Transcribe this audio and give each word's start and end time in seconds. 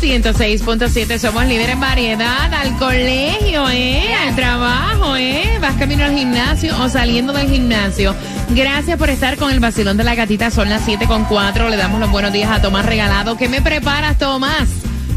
106.7, 0.00 1.18
somos 1.18 1.44
líderes 1.46 1.70
en 1.74 1.80
variedad, 1.80 2.52
al 2.54 2.76
colegio, 2.76 3.68
¿eh? 3.70 4.14
Al 4.14 4.34
trabajo, 4.36 5.16
¿eh? 5.16 5.58
Vas 5.60 5.74
camino 5.76 6.04
al 6.04 6.14
gimnasio 6.16 6.74
o 6.82 6.88
saliendo 6.88 7.32
del 7.32 7.48
gimnasio. 7.50 8.14
Gracias 8.50 8.98
por 8.98 9.10
estar 9.10 9.36
con 9.36 9.50
el 9.50 9.60
vacilón 9.60 9.96
de 9.96 10.04
la 10.04 10.14
gatita, 10.14 10.50
son 10.50 10.68
las 10.68 10.86
7.4, 10.86 11.68
le 11.70 11.76
damos 11.76 12.00
los 12.00 12.10
buenos 12.10 12.32
días 12.32 12.50
a 12.50 12.60
Tomás 12.62 12.86
Regalado. 12.86 13.36
¿Qué 13.36 13.48
me 13.48 13.60
preparas, 13.62 14.18
Tomás? 14.18 14.68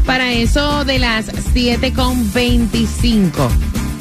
Para 0.06 0.32
eso 0.32 0.84
de 0.84 0.98
las 0.98 1.26
7.25. 1.54 3.48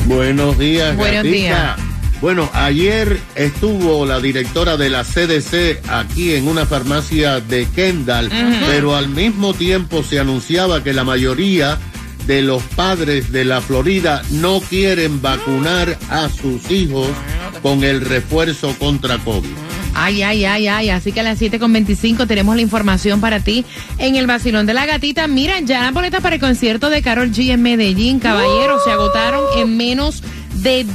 Buenos 0.06 0.58
días, 0.58 0.96
Buenos 0.96 1.24
gatita. 1.24 1.76
días. 1.76 1.89
Bueno, 2.22 2.50
ayer 2.54 3.18
estuvo 3.36 4.06
la 4.06 4.20
directora 4.20 4.76
de 4.76 4.90
la 4.90 5.04
CDC 5.04 5.82
aquí 5.90 6.34
en 6.34 6.50
una 6.50 6.66
farmacia 6.66 7.40
de 7.40 7.66
Kendall, 7.66 8.30
pero 8.68 8.96
al 8.96 9.08
mismo 9.08 9.54
tiempo 9.54 10.04
se 10.04 10.20
anunciaba 10.20 10.84
que 10.84 10.92
la 10.92 11.06
mayoría 11.06 11.78
de 12.28 12.42
los 12.42 12.62
padres 12.62 13.32
de 13.32 13.46
la 13.46 13.62
Florida 13.62 14.22
no 14.32 14.60
quieren 14.60 15.22
vacunar 15.22 15.98
a 16.10 16.28
sus 16.30 16.70
hijos 16.70 17.08
con 17.64 17.86
el 17.86 18.02
refuerzo 18.02 18.76
contra 18.78 19.18
COVID. 19.20 19.50
Ay, 19.96 20.22
ay, 20.22 20.46
ay, 20.46 20.68
ay. 20.68 20.90
Así 20.90 21.12
que 21.12 21.22
a 21.22 21.24
las 21.24 21.42
7.25 21.42 22.28
tenemos 22.28 22.56
la 22.56 22.62
información 22.62 23.20
para 23.20 23.40
ti 23.40 23.66
en 23.98 24.16
el 24.16 24.28
vacilón 24.28 24.66
de 24.66 24.74
la 24.74 24.86
gatita. 24.86 25.28
Mira, 25.28 25.60
ya 25.62 25.82
las 25.82 25.94
boletas 25.94 26.22
para 26.22 26.36
el 26.36 26.42
concierto 26.42 26.90
de 26.90 27.02
Carol 27.02 27.32
G 27.32 27.50
en 27.52 27.62
Medellín, 27.62 28.20
caballeros, 28.20 28.84
se 28.84 28.92
agotaron 28.92 29.44
en 29.58 29.76
menos 29.76 30.22
de 30.22 30.39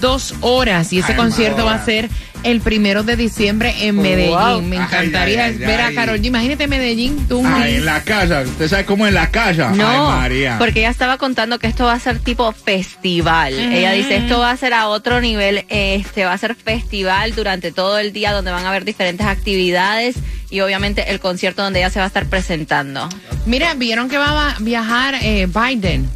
dos 0.01 0.34
horas. 0.41 0.93
Y 0.93 0.98
ese 0.98 1.12
Ay, 1.12 1.19
concierto 1.19 1.65
va 1.65 1.75
a 1.75 1.84
ser 1.84 2.09
el 2.45 2.61
primero 2.61 3.03
de 3.03 3.17
diciembre 3.17 3.75
en 3.81 3.97
Medellín. 3.97 4.69
Me 4.69 4.77
encantaría 4.77 5.47
ay, 5.47 5.53
ay, 5.53 5.59
ver 5.59 5.81
a. 5.81 5.93
Carol 5.93 6.20
G. 6.20 6.27
Imagínate 6.27 6.67
Medellín, 6.67 7.27
tú. 7.27 7.43
Ay, 7.45 7.77
en 7.77 7.85
la 7.87 8.03
casa, 8.03 8.42
usted 8.42 8.69
sabe 8.69 8.85
cómo 8.85 9.07
en 9.07 9.15
la 9.15 9.31
casa. 9.31 9.70
No, 9.70 9.89
Ay, 9.89 10.19
María. 10.20 10.57
porque 10.59 10.81
ella 10.81 10.91
estaba 10.91 11.19
contando 11.19 11.59
que 11.59 11.67
esto 11.67 11.85
va 11.85 11.95
a 11.95 11.98
ser 11.98 12.19
tipo 12.19 12.53
festival. 12.53 13.55
Ella 13.59 13.92
dice, 13.92 14.17
esto 14.17 14.39
va 14.39 14.51
a 14.51 14.57
ser 14.57 14.75
a 14.75 14.89
otro 14.89 15.20
nivel, 15.20 15.65
este 15.69 16.25
va 16.25 16.33
a 16.35 16.39
ser 16.39 16.55
festival 16.55 17.35
durante 17.35 17.73
todo 17.73 17.98
el 17.98 18.12
día 18.12 18.33
donde 18.33 18.51
van 18.51 18.65
a 18.65 18.69
haber 18.69 18.85
diferentes 18.85 19.27
actividades 19.27 20.17
y 20.51 20.61
obviamente 20.61 21.11
el 21.11 21.20
concierto 21.20 21.62
donde 21.62 21.81
ella 21.81 21.91
se 21.91 21.98
va 21.98 22.05
a 22.05 22.09
estar 22.09 22.27
presentando. 22.27 23.09
Mira, 23.47 23.75
vieron 23.75 24.09
que 24.09 24.19
va 24.19 24.51
a 24.51 24.57
viajar 24.61 25.17
eh, 25.23 25.47
Biden 25.47 26.09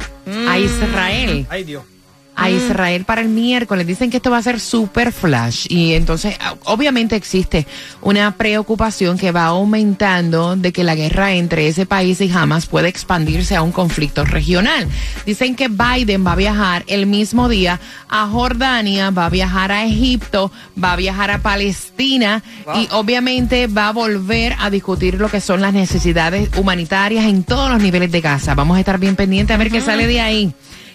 a 0.47 0.59
Israel. 0.59 1.47
Ay, 1.49 1.63
Dios. 1.63 1.83
A 2.39 2.49
Israel 2.49 3.05
para 3.05 3.21
el 3.21 3.29
miércoles. 3.29 3.85
Dicen 3.85 4.09
que 4.09 4.17
esto 4.17 4.31
va 4.31 4.37
a 4.37 4.43
ser 4.43 4.59
super 4.59 5.11
flash 5.11 5.65
y 5.69 5.93
entonces 5.93 6.35
ah, 6.39 6.55
obviamente 6.65 7.15
existe 7.15 7.67
una 8.01 8.35
preocupación 8.35 9.17
que 9.17 9.31
va 9.31 9.45
aumentando 9.45 10.55
de 10.55 10.71
que 10.71 10.83
la 10.83 10.95
guerra 10.95 11.33
entre 11.33 11.67
ese 11.67 11.85
país 11.85 12.21
y 12.21 12.31
Hamas 12.31 12.65
puede 12.65 12.87
expandirse 12.87 13.55
a 13.55 13.61
un 13.61 13.71
conflicto 13.71 14.23
regional. 14.23 14.87
Dicen 15.25 15.55
que 15.55 15.67
Biden 15.67 16.25
va 16.25 16.33
a 16.33 16.37
viajar 16.37 16.83
el 16.87 17.05
mismo 17.05 17.49
día 17.49 17.79
a 18.07 18.27
Jordania, 18.27 19.11
va 19.11 19.25
a 19.25 19.29
viajar 19.29 19.71
a 19.71 19.85
Egipto, 19.85 20.51
va 20.81 20.93
a 20.93 20.95
viajar 20.95 21.31
a 21.31 21.39
Palestina 21.39 22.43
y 22.75 22.87
obviamente 22.91 23.67
va 23.67 23.89
a 23.89 23.93
volver 23.93 24.55
a 24.59 24.69
discutir 24.69 25.19
lo 25.19 25.29
que 25.29 25.41
son 25.41 25.61
las 25.61 25.73
necesidades 25.73 26.49
humanitarias 26.57 27.25
en 27.25 27.43
todos 27.43 27.69
los 27.69 27.81
niveles 27.81 28.11
de 28.11 28.21
Gaza. 28.21 28.55
Vamos 28.55 28.77
a 28.77 28.79
estar 28.79 28.99
bien 28.99 29.15
pendientes 29.15 29.53
a 29.53 29.57
ver 29.57 29.71
qué 29.71 29.81
sale 29.81 30.07
de 30.07 30.21
ahí 30.21 30.53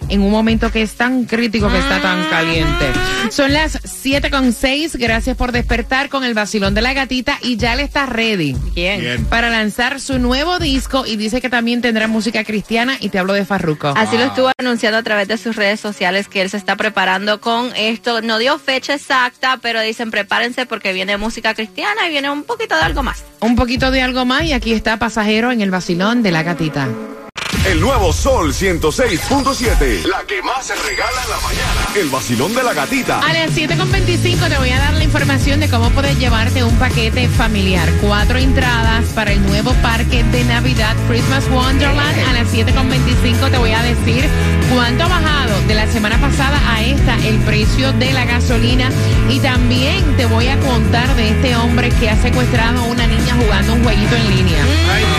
en 0.09 0.21
un 0.21 0.31
momento 0.31 0.71
que 0.71 0.81
es 0.81 0.93
tan 0.93 1.25
crítico, 1.25 1.69
que 1.69 1.79
está 1.79 2.01
tan 2.01 2.23
caliente. 2.29 2.85
Son 3.29 3.53
las 3.53 3.79
7 3.83 4.29
con 4.29 4.53
6. 4.53 4.95
Gracias 4.97 5.35
por 5.35 5.51
despertar 5.51 6.09
con 6.09 6.23
el 6.23 6.33
vacilón 6.33 6.73
de 6.73 6.81
la 6.81 6.93
gatita 6.93 7.39
y 7.41 7.57
ya 7.57 7.75
le 7.75 7.83
está 7.83 8.05
ready 8.05 8.55
¿Quién? 8.73 9.01
Bien. 9.01 9.25
para 9.25 9.49
lanzar 9.49 9.99
su 9.99 10.19
nuevo 10.19 10.59
disco 10.59 11.05
y 11.05 11.15
dice 11.15 11.41
que 11.41 11.49
también 11.49 11.81
tendrá 11.81 12.07
música 12.07 12.43
cristiana 12.43 12.97
y 12.99 13.09
te 13.09 13.19
hablo 13.19 13.33
de 13.33 13.45
Farruko. 13.45 13.93
Así 13.95 14.17
lo 14.17 14.23
estuvo 14.25 14.51
anunciando 14.57 14.97
a 14.97 15.03
través 15.03 15.27
de 15.27 15.37
sus 15.37 15.55
redes 15.55 15.79
sociales 15.79 16.27
que 16.27 16.41
él 16.41 16.49
se 16.49 16.57
está 16.57 16.75
preparando 16.75 17.41
con 17.41 17.71
esto. 17.75 18.21
No 18.21 18.37
dio 18.37 18.59
fecha 18.59 18.93
exacta, 18.93 19.59
pero 19.61 19.81
dicen 19.81 20.11
prepárense 20.11 20.65
porque 20.65 20.93
viene 20.93 21.17
música 21.17 21.53
cristiana 21.53 22.07
y 22.07 22.09
viene 22.09 22.29
un 22.29 22.43
poquito 22.43 22.75
de 22.75 22.81
algo 22.81 23.03
más. 23.03 23.23
Un 23.41 23.55
poquito 23.55 23.91
de 23.91 24.01
algo 24.01 24.25
más 24.25 24.43
y 24.43 24.53
aquí 24.53 24.73
está 24.73 24.97
Pasajero 24.97 25.51
en 25.51 25.61
el 25.61 25.71
vacilón 25.71 26.23
de 26.23 26.31
la 26.31 26.43
gatita. 26.43 26.87
El 27.65 27.81
nuevo 27.81 28.13
Sol 28.13 28.53
106.7. 28.53 30.05
La 30.05 30.23
que 30.27 30.39
más 30.43 30.67
se 30.67 30.75
regala 30.75 31.23
en 31.23 31.29
la 31.31 31.39
mañana. 31.39 31.87
El 31.95 32.09
vacilón 32.09 32.53
de 32.53 32.61
la 32.61 32.73
gatita. 32.73 33.19
A 33.19 33.33
las 33.33 33.57
7.25 33.57 34.49
te 34.49 34.57
voy 34.59 34.69
a 34.69 34.77
dar 34.77 34.93
la 34.93 35.03
información 35.03 35.59
de 35.59 35.67
cómo 35.67 35.89
puedes 35.89 36.15
llevarte 36.19 36.63
un 36.63 36.75
paquete 36.77 37.27
familiar. 37.27 37.89
Cuatro 38.01 38.37
entradas 38.37 39.05
para 39.15 39.31
el 39.31 39.43
nuevo 39.47 39.73
parque 39.81 40.23
de 40.25 40.43
Navidad 40.43 40.95
Christmas 41.07 41.49
Wonderland. 41.49 42.19
A 42.29 42.33
las 42.33 42.53
7.25 42.53 43.49
te 43.49 43.57
voy 43.57 43.71
a 43.71 43.81
decir 43.81 44.29
cuánto 44.73 45.03
ha 45.03 45.07
bajado 45.07 45.61
de 45.67 45.75
la 45.75 45.87
semana 45.87 46.19
pasada 46.19 46.59
a 46.73 46.81
esta 46.81 47.15
el 47.27 47.37
precio 47.39 47.93
de 47.93 48.13
la 48.13 48.25
gasolina. 48.25 48.89
Y 49.29 49.39
también 49.39 50.03
te 50.17 50.25
voy 50.25 50.47
a 50.47 50.57
contar 50.59 51.15
de 51.15 51.29
este 51.29 51.55
hombre 51.55 51.89
que 51.89 52.09
ha 52.09 52.21
secuestrado 52.21 52.81
a 52.81 52.83
una 52.83 53.07
niña 53.07 53.35
jugando 53.35 53.73
un 53.73 53.83
jueguito 53.83 54.15
en 54.15 54.35
línea. 54.35 54.63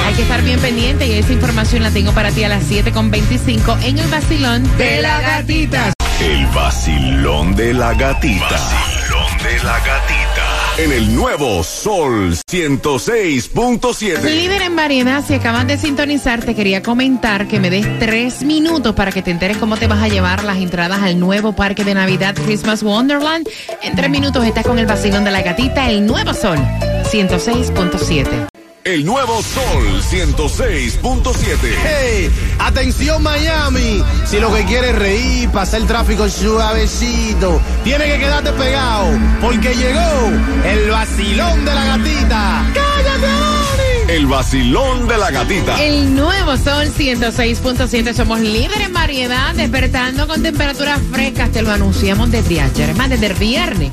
Hay 0.07 0.15
que 0.15 0.23
estar 0.23 0.43
bien 0.43 0.61
pendiente 0.61 1.07
y 1.07 1.13
esa 1.13 1.33
información 1.33 1.83
la 1.83 1.91
tengo 1.91 2.13
para 2.13 2.31
ti 2.31 2.45
a 2.45 2.49
las 2.49 2.65
7.25 2.71 3.83
en 3.83 3.99
el 3.99 4.09
vacilón 4.09 4.77
de 4.77 5.03
la 5.03 5.21
gatita. 5.21 5.93
El 6.21 6.47
vacilón 6.47 7.55
de 7.55 7.75
la 7.75 7.95
gatita. 7.95 8.49
Vacilón 8.51 9.39
de 9.43 9.65
la 9.65 9.79
gatita. 9.79 10.56
En 10.79 10.93
el 10.93 11.15
nuevo 11.15 11.65
Sol 11.65 12.35
106.7. 12.35 14.23
Líder 14.23 14.61
en 14.61 14.77
variedad, 14.77 15.25
si 15.27 15.33
acabas 15.33 15.67
de 15.67 15.79
sintonizar, 15.79 16.45
te 16.45 16.55
quería 16.55 16.83
comentar 16.83 17.49
que 17.49 17.59
me 17.59 17.71
des 17.71 17.99
tres 17.99 18.43
minutos 18.43 18.95
para 18.95 19.11
que 19.11 19.23
te 19.23 19.31
enteres 19.31 19.57
cómo 19.57 19.79
te 19.79 19.87
vas 19.87 20.03
a 20.03 20.09
llevar 20.09 20.45
las 20.45 20.59
entradas 20.59 21.01
al 21.01 21.19
nuevo 21.19 21.55
parque 21.55 21.83
de 21.83 21.95
Navidad 21.95 22.35
Christmas 22.35 22.83
Wonderland. 22.83 23.49
En 23.83 23.97
tres 23.97 24.11
minutos 24.11 24.45
estás 24.45 24.67
con 24.67 24.79
el 24.79 24.85
vacilón 24.85 25.25
de 25.25 25.31
la 25.31 25.41
gatita, 25.41 25.89
el 25.89 26.05
nuevo 26.05 26.35
sol, 26.35 26.59
106.7. 27.11 28.56
El 28.87 29.05
nuevo 29.05 29.43
Sol 29.43 30.01
106.7. 30.01 31.57
Hey, 31.83 32.31
atención 32.61 33.21
Miami. 33.21 34.01
Si 34.25 34.39
lo 34.39 34.55
que 34.55 34.65
quieres 34.65 34.93
es 34.93 34.99
reír, 35.01 35.51
pasar 35.51 35.81
el 35.81 35.89
tráfico 35.89 36.29
suavecito, 36.29 37.61
tienes 37.83 38.13
que 38.13 38.21
quedarte 38.21 38.53
pegado, 38.53 39.09
porque 39.41 39.75
llegó 39.75 40.31
el 40.65 40.89
vacilón 40.89 41.65
de 41.65 41.75
la 41.75 41.85
gatita. 41.85 42.65
¡Cállate, 42.75 43.27
Dani! 43.27 44.17
El 44.17 44.27
vacilón 44.29 45.09
de 45.09 45.19
la 45.19 45.33
gatita. 45.33 45.83
El 45.83 46.15
nuevo 46.15 46.57
sol 46.57 46.87
106.7. 46.87 48.15
Somos 48.15 48.39
líder 48.39 48.83
en 48.83 48.93
variedad, 48.93 49.53
despertando 49.57 50.29
con 50.29 50.45
temperaturas 50.45 51.01
frescas. 51.11 51.51
Te 51.51 51.63
lo 51.63 51.73
anunciamos 51.73 52.31
desde 52.31 52.61
ayer, 52.61 52.95
más, 52.95 53.11
desde 53.11 53.27
el 53.27 53.35
viernes. 53.35 53.91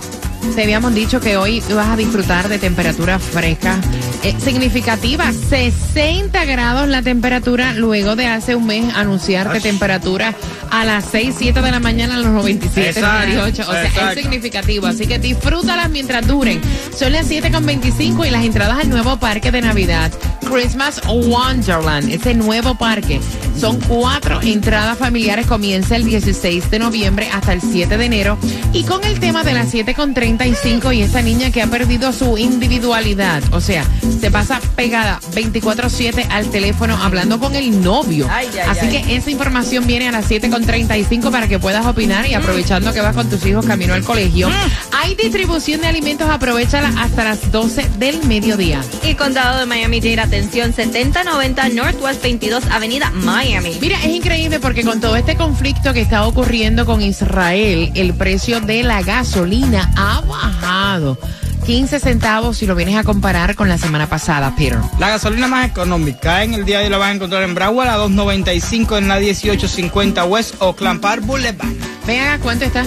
Te 0.56 0.62
habíamos 0.62 0.94
dicho 0.94 1.20
que 1.20 1.36
hoy 1.38 1.64
vas 1.74 1.90
a 1.90 1.96
disfrutar 1.96 2.48
de 2.48 2.60
temperaturas 2.60 3.22
frescas 3.24 3.80
eh, 4.24 4.36
significativas. 4.40 5.36
60 5.36 6.46
grados 6.46 6.88
la 6.88 7.02
temperatura 7.02 7.74
luego 7.74 8.16
de 8.16 8.28
hace 8.28 8.54
un 8.56 8.68
mes 8.68 8.94
anunciarte 8.94 9.62
temperatura 9.62 10.36
a 10.70 10.86
las 10.86 11.06
6, 11.06 11.36
7 11.38 11.62
de 11.62 11.72
la 11.72 11.80
mañana 11.80 12.16
a 12.16 12.20
los 12.20 12.32
97, 12.32 12.90
Exacto, 12.90 13.34
98. 13.34 13.64
O 13.68 13.72
sea, 13.72 13.86
exacto. 13.86 14.10
es 14.10 14.20
significativo. 14.22 14.86
Así 14.86 15.08
que 15.08 15.18
disfrútalas 15.18 15.90
mientras 15.90 16.28
duren. 16.28 16.62
Son 16.96 17.12
las 17.12 17.30
7.25 17.30 18.28
y 18.28 18.30
las 18.30 18.44
entradas 18.46 18.80
al 18.80 18.90
nuevo 18.90 19.18
parque 19.18 19.52
de 19.52 19.62
Navidad. 19.62 20.12
Christmas 20.44 21.02
Wonderland, 21.08 22.12
ese 22.12 22.34
nuevo 22.34 22.76
parque. 22.76 23.20
Son 23.60 23.80
cuatro 23.82 24.42
entradas 24.42 24.98
familiares, 24.98 25.46
comienza 25.46 25.96
el 25.96 26.04
16 26.06 26.70
de 26.72 26.80
noviembre 26.80 27.30
hasta 27.32 27.54
el 27.54 27.62
7 27.62 27.98
de 27.98 28.06
enero. 28.06 28.38
Y 28.74 28.84
con 28.84 29.04
el 29.04 29.20
tema 29.20 29.44
de 29.44 29.54
las 29.54 29.74
7.35 29.74 30.96
y 30.96 31.02
esta 31.02 31.22
niña 31.22 31.52
que 31.52 31.62
ha 31.62 31.68
perdido 31.68 32.12
su 32.14 32.38
individualidad, 32.38 33.44
o 33.52 33.62
sea, 33.62 33.86
se 34.20 34.32
pasa 34.32 34.60
pegada 34.76 35.20
24/7 35.34 36.28
al 36.30 36.48
teléfono 36.50 36.98
hablando 37.02 37.40
con 37.40 37.56
el 37.56 37.82
novio. 37.82 38.28
Ay, 38.30 38.48
ay, 38.54 38.60
Así 38.70 38.88
ay. 38.88 39.04
que 39.04 39.16
esa 39.16 39.30
información 39.32 39.86
viene 39.88 40.08
a 40.08 40.12
las 40.12 40.30
7.35 40.30 41.32
para 41.32 41.48
que 41.48 41.60
puedas 41.60 41.86
opinar 41.86 42.26
y 42.26 42.34
aprovechando 42.34 42.92
que 42.94 43.02
vas 43.02 43.16
con 43.16 43.30
tus 43.30 43.46
hijos 43.46 43.66
camino 43.66 43.94
al 43.94 44.04
colegio. 44.04 44.50
Hay 44.92 45.16
distribución 45.16 45.82
de 45.82 45.88
alimentos, 45.88 46.30
aprovechala 46.30 46.92
hasta 47.02 47.24
las 47.24 47.52
12 47.52 47.90
del 48.00 48.24
mediodía. 48.26 48.82
Y 49.04 49.16
Condado 49.16 49.60
de 49.60 49.66
Miami-Dade, 49.66 50.33
atención 50.34 50.44
Atención, 50.44 50.74
7090 50.74 51.70
Northwest 51.70 52.24
22 52.24 52.66
Avenida 52.72 53.12
Miami. 53.12 53.78
Mira, 53.80 53.98
es 54.00 54.08
increíble 54.08 54.60
porque 54.60 54.84
con 54.84 55.00
todo 55.00 55.16
este 55.16 55.36
conflicto 55.36 55.94
que 55.94 56.02
está 56.02 56.26
ocurriendo 56.26 56.86
con 56.88 57.02
Israel, 57.02 57.92
el 57.94 58.16
precio 58.16 58.60
de 58.60 58.82
la 58.82 59.04
gasolina 59.04 59.92
ha 59.96 60.22
bajado. 60.22 61.20
15 61.66 62.00
centavos 62.00 62.58
si 62.58 62.66
lo 62.66 62.76
vienes 62.76 62.96
a 62.96 63.04
comparar 63.04 63.56
con 63.56 63.70
la 63.70 63.78
semana 63.78 64.10
pasada, 64.10 64.56
Peter. 64.56 64.80
La 65.00 65.10
gasolina 65.10 65.48
más 65.48 65.70
económica 65.70 66.44
en 66.44 66.56
el 66.56 66.66
día 66.66 66.80
de 66.80 66.86
hoy 66.86 66.90
la 66.90 66.98
vas 66.98 67.10
a 67.10 67.14
encontrar 67.14 67.44
en 67.44 67.54
Broward 67.54 67.90
a 67.90 67.98
2.95 67.98 68.98
en 68.98 69.08
la 69.08 69.20
1850 69.20 70.26
West 70.26 70.56
Oakland 70.60 71.00
Park 71.00 71.24
Boulevard. 71.26 71.70
Venga, 72.08 72.40
¿cuánto 72.40 72.66
está? 72.66 72.84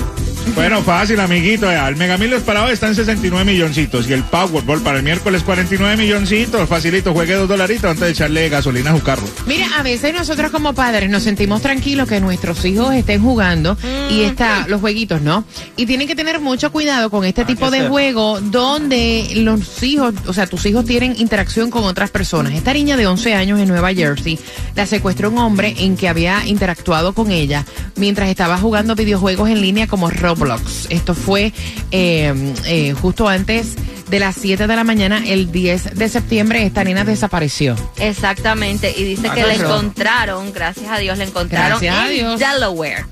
Bueno, 0.54 0.82
fácil, 0.82 1.20
amiguito. 1.20 1.70
eh. 1.70 1.76
El 1.86 1.96
Mega 1.96 2.16
Millions 2.16 2.42
para 2.42 2.64
hoy 2.64 2.72
está 2.72 2.86
en 2.88 2.94
69 2.94 3.44
milloncitos 3.44 4.08
y 4.08 4.14
el 4.14 4.22
Powerball 4.22 4.80
para 4.80 4.96
el 4.98 5.02
miércoles 5.02 5.42
49 5.42 5.96
milloncitos. 5.98 6.66
Facilito, 6.68 7.12
juegue 7.12 7.34
dos 7.34 7.46
dolaritos 7.48 7.84
antes 7.84 8.00
de 8.00 8.10
echarle 8.10 8.48
gasolina 8.48 8.92
a 8.92 8.96
su 8.96 9.02
carro. 9.02 9.22
Mira, 9.46 9.66
a 9.76 9.82
veces 9.82 10.14
nosotros 10.14 10.50
como 10.50 10.72
padres 10.72 11.10
nos 11.10 11.24
sentimos 11.24 11.60
tranquilos 11.60 12.08
que 12.08 12.20
nuestros 12.20 12.64
hijos 12.64 12.94
estén 12.94 13.22
jugando 13.22 13.76
y 14.10 14.22
está 14.22 14.66
los 14.68 14.80
jueguitos, 14.80 15.20
¿no? 15.20 15.44
Y 15.76 15.84
tienen 15.84 16.08
que 16.08 16.16
tener 16.16 16.40
mucho 16.40 16.72
cuidado 16.72 17.10
con 17.10 17.24
este 17.26 17.44
tipo 17.44 17.70
de 17.70 17.88
juego 17.88 18.40
donde 18.40 19.28
los 19.34 19.82
hijos, 19.82 20.14
o 20.26 20.32
sea, 20.32 20.46
tus 20.46 20.64
hijos 20.64 20.86
tienen 20.86 21.14
interacción 21.18 21.70
con 21.70 21.84
otras 21.84 22.10
personas. 22.10 22.54
Esta 22.54 22.72
niña 22.72 22.96
de 22.96 23.06
11 23.06 23.34
años 23.34 23.60
en 23.60 23.68
Nueva 23.68 23.92
Jersey 23.92 24.38
la 24.74 24.86
secuestró 24.86 25.28
un 25.30 25.38
hombre 25.38 25.74
en 25.78 25.96
que 25.96 26.08
había 26.08 26.46
interactuado 26.46 27.12
con 27.12 27.30
ella 27.30 27.66
mientras 27.96 28.28
estaba 28.28 28.58
jugando 28.58 28.94
videojuegos 28.94 29.48
en 29.50 29.60
línea 29.60 29.86
como 29.86 30.10
Roblox. 30.10 30.86
Esto 30.90 31.14
fue 31.14 31.52
eh, 31.90 32.54
eh, 32.66 32.92
justo 33.00 33.28
antes 33.28 33.74
de 34.08 34.20
las 34.20 34.36
7 34.36 34.66
de 34.68 34.76
la 34.76 34.84
mañana, 34.84 35.22
el 35.26 35.50
10 35.50 35.94
de 35.96 36.08
septiembre, 36.08 36.62
esta 36.64 36.84
nena 36.84 37.04
desapareció. 37.04 37.74
Exactamente, 37.98 38.94
y 38.96 39.02
dice 39.02 39.28
que 39.30 39.42
Ah, 39.42 39.46
le 39.48 39.58
no. 39.58 39.64
encontraron, 39.64 40.52
gracias 40.52 40.88
a 40.90 40.98
Dios, 40.98 41.18
le 41.18 41.24
encontraron 41.24 41.80
Gracias 41.80 41.94
a 41.96 42.08
en 42.08 42.14
Dios. 42.14 42.38
Delaware. 42.38 43.04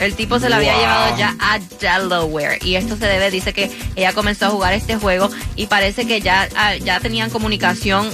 El 0.00 0.14
tipo 0.14 0.40
se 0.40 0.48
la 0.48 0.56
había 0.56 0.72
Wow. 0.72 0.80
llevado 0.80 1.16
ya 1.18 1.36
a 1.38 1.58
Delaware 1.80 2.58
y 2.64 2.74
esto 2.76 2.96
se 2.96 3.06
debe, 3.06 3.30
dice 3.30 3.52
que 3.52 3.70
ella 3.96 4.12
comenzó 4.12 4.46
a 4.46 4.50
jugar 4.50 4.72
este 4.72 4.96
juego 4.96 5.30
y 5.56 5.66
parece 5.66 6.06
que 6.06 6.20
ya, 6.20 6.48
ah, 6.56 6.74
ya 6.76 7.00
tenían 7.00 7.30
comunicación 7.30 8.08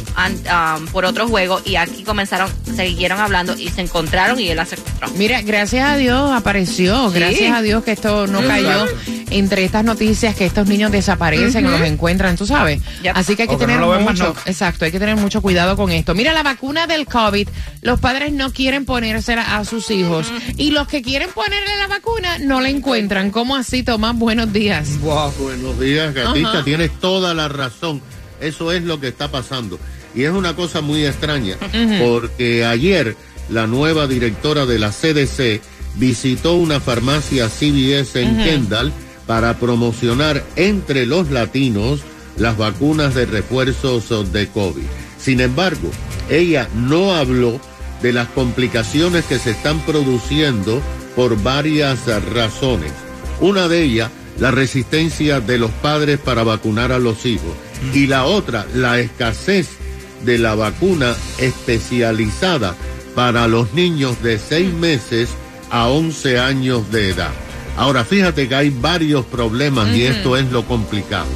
por 0.92 1.04
otro 1.04 1.28
juego 1.28 1.60
y 1.64 1.76
aquí 1.76 2.02
comenzaron, 2.04 2.50
siguieron 2.76 3.20
hablando 3.20 3.56
y 3.56 3.68
se 3.68 3.82
encontraron 3.82 4.38
y 4.40 4.48
él 4.48 4.56
la 4.56 4.66
secuestró. 4.66 5.08
Mira, 5.16 5.40
gracias 5.42 5.88
a 5.88 5.96
Dios 5.96 6.32
apareció, 6.32 7.10
Sí. 7.10 7.18
gracias 7.18 7.52
a 7.56 7.62
Dios 7.62 7.84
que 7.84 7.92
esto 7.92 8.26
no 8.26 8.40
cayó 8.46 8.86
entre 9.30 9.64
estas 9.64 9.84
noticias 9.84 10.34
que 10.34 10.46
estos 10.46 10.66
niños 10.68 10.90
desaparecen 10.92 11.66
o 11.66 11.70
los 11.70 11.80
encuentran, 11.82 12.36
tú 12.36 12.46
sabes. 12.46 12.80
Yep. 13.02 13.16
Así 13.16 13.36
que 13.36 13.42
hay 13.42 13.48
que 13.48 13.54
O 13.54 13.58
que 13.58 13.66
tener 13.66 13.80
no 13.80 13.98
mucho, 14.00 14.34
exacto, 14.46 14.84
hay 14.84 14.92
que 14.92 14.98
tener 14.98 15.16
mucho 15.16 15.40
cuidado 15.42 15.76
con 15.76 15.90
esto. 15.90 16.14
Mira, 16.14 16.32
la 16.32 16.42
vacuna 16.42 16.86
del 16.86 17.06
COVID, 17.06 17.48
los 17.82 18.00
padres 18.00 18.32
no 18.32 18.52
quieren 18.52 18.84
ponérsela 18.84 19.56
a 19.56 19.64
sus 19.64 19.90
hijos 19.90 20.26
y 20.56 20.70
los 20.70 20.88
que 20.88 21.02
quieren 21.02 21.28
ponerle 21.30 21.75
la 21.76 21.86
vacuna 21.86 22.38
no 22.38 22.60
la 22.60 22.68
encuentran. 22.68 23.30
¿Cómo 23.30 23.56
así, 23.56 23.82
Tomás? 23.82 24.16
Buenos 24.16 24.52
días. 24.52 24.98
Wow. 25.00 25.32
Buenos 25.38 25.78
días, 25.78 26.14
gatita. 26.14 26.50
Ajá. 26.50 26.64
Tienes 26.64 26.90
toda 27.00 27.34
la 27.34 27.48
razón. 27.48 28.00
Eso 28.40 28.72
es 28.72 28.82
lo 28.82 29.00
que 29.00 29.08
está 29.08 29.30
pasando. 29.30 29.78
Y 30.14 30.24
es 30.24 30.30
una 30.30 30.56
cosa 30.56 30.80
muy 30.80 31.04
extraña, 31.04 31.56
porque 32.00 32.64
ayer 32.64 33.16
la 33.50 33.66
nueva 33.66 34.06
directora 34.06 34.64
de 34.64 34.78
la 34.78 34.90
CDC 34.90 35.60
visitó 35.96 36.54
una 36.54 36.80
farmacia 36.80 37.48
CVS 37.48 38.22
en 38.22 38.36
Kendall 38.38 38.92
para 39.26 39.58
promocionar 39.58 40.42
entre 40.56 41.04
los 41.04 41.30
latinos 41.30 42.00
las 42.38 42.56
vacunas 42.56 43.14
de 43.14 43.26
refuerzos 43.26 44.32
de 44.32 44.48
COVID. 44.48 44.84
Sin 45.18 45.40
embargo, 45.40 45.90
ella 46.30 46.68
no 46.74 47.14
habló 47.14 47.60
de 48.02 48.12
las 48.12 48.28
complicaciones 48.28 49.24
que 49.24 49.38
se 49.38 49.50
están 49.50 49.80
produciendo 49.80 50.80
por 51.16 51.42
varias 51.42 52.06
razones. 52.32 52.92
Una 53.40 53.66
de 53.66 53.82
ellas, 53.82 54.10
la 54.38 54.50
resistencia 54.50 55.40
de 55.40 55.58
los 55.58 55.70
padres 55.70 56.20
para 56.20 56.44
vacunar 56.44 56.92
a 56.92 56.98
los 56.98 57.26
hijos. 57.26 57.52
Y 57.92 58.06
la 58.06 58.24
otra, 58.24 58.66
la 58.74 59.00
escasez 59.00 59.68
de 60.24 60.38
la 60.38 60.54
vacuna 60.54 61.14
especializada 61.38 62.76
para 63.14 63.48
los 63.48 63.72
niños 63.72 64.22
de 64.22 64.38
6 64.38 64.72
meses 64.74 65.30
a 65.70 65.88
11 65.88 66.38
años 66.38 66.92
de 66.92 67.10
edad. 67.10 67.32
Ahora, 67.76 68.04
fíjate 68.04 68.48
que 68.48 68.54
hay 68.54 68.70
varios 68.70 69.24
problemas 69.26 69.94
y 69.94 70.02
esto 70.02 70.36
es 70.36 70.50
lo 70.52 70.66
complicado. 70.66 71.26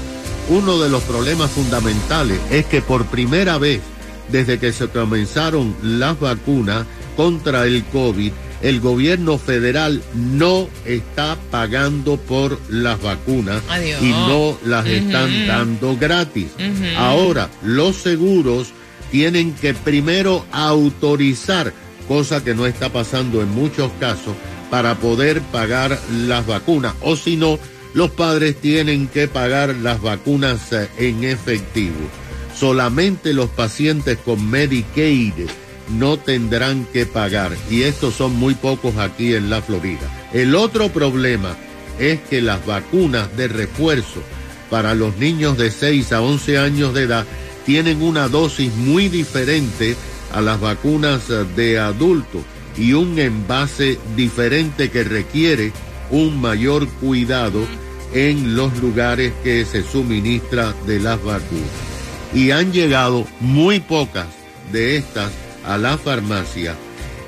Uno 0.48 0.78
de 0.78 0.88
los 0.88 1.02
problemas 1.04 1.50
fundamentales 1.50 2.40
es 2.50 2.66
que 2.66 2.82
por 2.82 3.06
primera 3.06 3.58
vez 3.58 3.80
desde 4.30 4.58
que 4.58 4.72
se 4.72 4.88
comenzaron 4.88 5.74
las 5.82 6.18
vacunas 6.18 6.86
contra 7.16 7.66
el 7.66 7.84
COVID, 7.84 8.32
el 8.62 8.80
gobierno 8.80 9.38
federal 9.38 10.02
no 10.14 10.68
está 10.84 11.36
pagando 11.50 12.16
por 12.16 12.58
las 12.68 13.00
vacunas 13.00 13.62
Adiós. 13.68 14.02
y 14.02 14.10
no 14.10 14.58
las 14.64 14.86
están 14.86 15.46
dando 15.46 15.96
gratis. 15.96 16.48
Ahora, 16.96 17.48
los 17.62 17.96
seguros 17.96 18.72
tienen 19.10 19.54
que 19.54 19.74
primero 19.74 20.44
autorizar, 20.52 21.72
cosa 22.06 22.44
que 22.44 22.54
no 22.54 22.66
está 22.66 22.92
pasando 22.92 23.42
en 23.42 23.50
muchos 23.50 23.90
casos, 23.98 24.34
para 24.70 24.94
poder 24.96 25.40
pagar 25.40 25.98
las 26.26 26.46
vacunas. 26.46 26.94
O 27.00 27.16
si 27.16 27.36
no, 27.36 27.58
los 27.94 28.10
padres 28.10 28.56
tienen 28.56 29.08
que 29.08 29.26
pagar 29.26 29.74
las 29.76 30.00
vacunas 30.00 30.72
eh, 30.72 30.88
en 30.98 31.24
efectivo. 31.24 31.96
Solamente 32.54 33.32
los 33.32 33.50
pacientes 33.50 34.18
con 34.18 34.48
Medicaid 34.48 35.32
no 35.90 36.18
tendrán 36.18 36.86
que 36.92 37.06
pagar 37.06 37.52
y 37.70 37.82
estos 37.82 38.14
son 38.14 38.36
muy 38.36 38.54
pocos 38.54 38.96
aquí 38.96 39.34
en 39.34 39.50
la 39.50 39.62
Florida. 39.62 40.08
El 40.32 40.54
otro 40.54 40.90
problema 40.90 41.56
es 41.98 42.20
que 42.20 42.40
las 42.40 42.64
vacunas 42.64 43.36
de 43.36 43.48
refuerzo 43.48 44.22
para 44.70 44.94
los 44.94 45.16
niños 45.16 45.58
de 45.58 45.70
6 45.70 46.12
a 46.12 46.22
11 46.22 46.58
años 46.58 46.94
de 46.94 47.02
edad 47.02 47.26
tienen 47.66 48.02
una 48.02 48.28
dosis 48.28 48.74
muy 48.74 49.08
diferente 49.08 49.96
a 50.32 50.40
las 50.40 50.60
vacunas 50.60 51.22
de 51.56 51.78
adultos 51.78 52.42
y 52.76 52.92
un 52.92 53.18
envase 53.18 53.98
diferente 54.16 54.90
que 54.90 55.04
requiere 55.04 55.72
un 56.10 56.40
mayor 56.40 56.88
cuidado 56.88 57.60
en 58.14 58.56
los 58.56 58.76
lugares 58.78 59.32
que 59.44 59.64
se 59.64 59.82
suministra 59.82 60.74
de 60.86 61.00
las 61.00 61.22
vacunas. 61.22 61.68
Y 62.32 62.52
han 62.52 62.72
llegado 62.72 63.26
muy 63.40 63.80
pocas 63.80 64.26
de 64.72 64.96
estas 64.96 65.30
a 65.66 65.78
la 65.78 65.98
farmacia. 65.98 66.74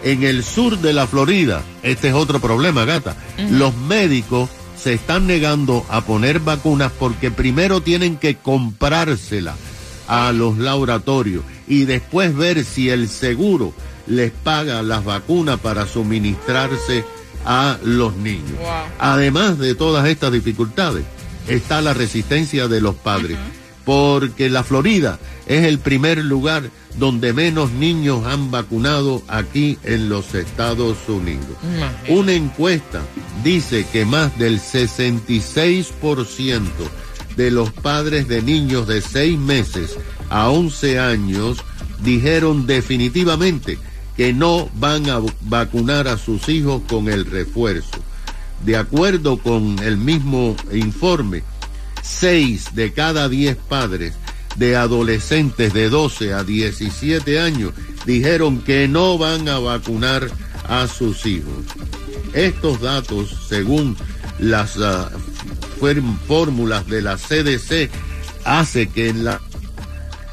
En 0.05 0.23
el 0.25 0.43
sur 0.43 0.79
de 0.79 0.93
la 0.93 1.07
Florida, 1.07 1.63
este 1.83 2.09
es 2.09 2.15
otro 2.15 2.41
problema, 2.41 2.85
gata. 2.85 3.17
Los 3.51 3.77
médicos 3.77 4.51
se 4.77 4.95
están 4.95 5.27
negando 5.27 5.87
a 5.89 6.01
poner 6.01 6.41
vacunas 6.41 6.91
porque 6.99 7.31
primero 7.31 7.83
tienen 7.83 8.17
que 8.17 8.37
comprársela 8.37 9.55
a 10.09 10.33
los 10.33 10.59
laboratorios 10.59 11.45
y 11.69 11.85
después 11.85 12.35
ver 12.35 12.65
si 12.65 12.91
el 12.91 13.09
seguro 13.09 13.73
les 14.07 14.33
paga 14.33 14.83
las 14.83 15.05
vacunas 15.05 15.61
para 15.61 15.87
suministrarse 15.87 17.05
a 17.45 17.79
los 17.85 18.17
niños. 18.17 18.59
Además 18.99 19.59
de 19.59 19.75
todas 19.75 20.07
estas 20.09 20.33
dificultades, 20.33 21.05
está 21.49 21.81
la 21.81 21.95
resistencia 21.95 22.69
de 22.69 22.81
los 22.81 22.95
padres, 22.95 23.39
porque 23.85 24.51
la 24.51 24.65
Florida 24.65 25.19
es 25.47 25.65
el 25.65 25.79
primer 25.79 26.25
lugar 26.25 26.71
donde 26.99 27.33
menos 27.33 27.71
niños 27.73 28.27
han 28.27 28.51
vacunado 28.51 29.23
aquí 29.29 29.79
en 29.83 30.09
los 30.09 30.35
Estados 30.35 30.99
Unidos. 31.09 31.57
Una 32.09 32.33
encuesta 32.33 33.03
dice 33.43 33.87
que 33.93 34.05
más 34.05 34.37
del 34.39 34.61
66% 34.61 36.61
de 37.37 37.51
los 37.51 37.73
padres 37.73 38.29
de 38.29 38.43
niños 38.43 38.87
de 38.87 39.01
6 39.01 39.39
meses 39.39 39.97
a 40.29 40.51
11 40.51 40.99
años 40.99 41.59
dijeron 42.03 42.67
definitivamente 42.67 43.79
que 44.17 44.33
no 44.33 44.69
van 44.75 45.09
a 45.09 45.21
vacunar 45.43 46.09
a 46.09 46.19
sus 46.19 46.49
hijos 46.49 46.83
con 46.89 47.09
el 47.09 47.25
refuerzo. 47.25 47.99
De 48.65 48.77
acuerdo 48.77 49.39
con 49.39 49.79
el 49.81 49.97
mismo 49.97 50.57
informe, 50.73 51.43
6 52.03 52.75
de 52.75 52.93
cada 52.93 53.29
10 53.29 53.57
padres 53.57 54.15
de 54.57 54.77
adolescentes 54.77 55.73
de 55.73 55.89
12 55.89 56.35
a 56.35 56.45
17 56.45 57.41
años 57.41 57.73
dijeron 58.07 58.61
que 58.61 58.89
no 58.89 59.19
van 59.19 59.49
a 59.49 59.59
vacunar 59.59 60.29
a 60.69 60.87
sus 60.87 61.27
hijos. 61.27 61.65
Estos 62.33 62.81
datos, 62.81 63.47
según 63.49 63.97
las 64.39 64.79
ah, 64.79 65.11
fórmulas 66.27 66.87
de 66.87 67.03
la 67.03 67.17
CDC, 67.17 67.91
hace 68.45 68.89
que 68.89 69.09
en 69.09 69.25
la 69.25 69.41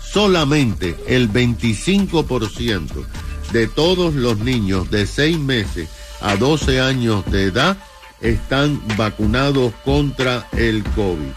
solamente 0.01 0.95
el 1.07 1.31
25% 1.31 3.05
de 3.51 3.67
todos 3.67 4.15
los 4.15 4.39
niños 4.39 4.89
de 4.89 5.05
6 5.05 5.37
meses 5.39 5.89
a 6.21 6.35
12 6.35 6.81
años 6.81 7.25
de 7.31 7.45
edad 7.45 7.77
están 8.21 8.81
vacunados 8.97 9.73
contra 9.85 10.47
el 10.53 10.83
COVID. 10.95 11.31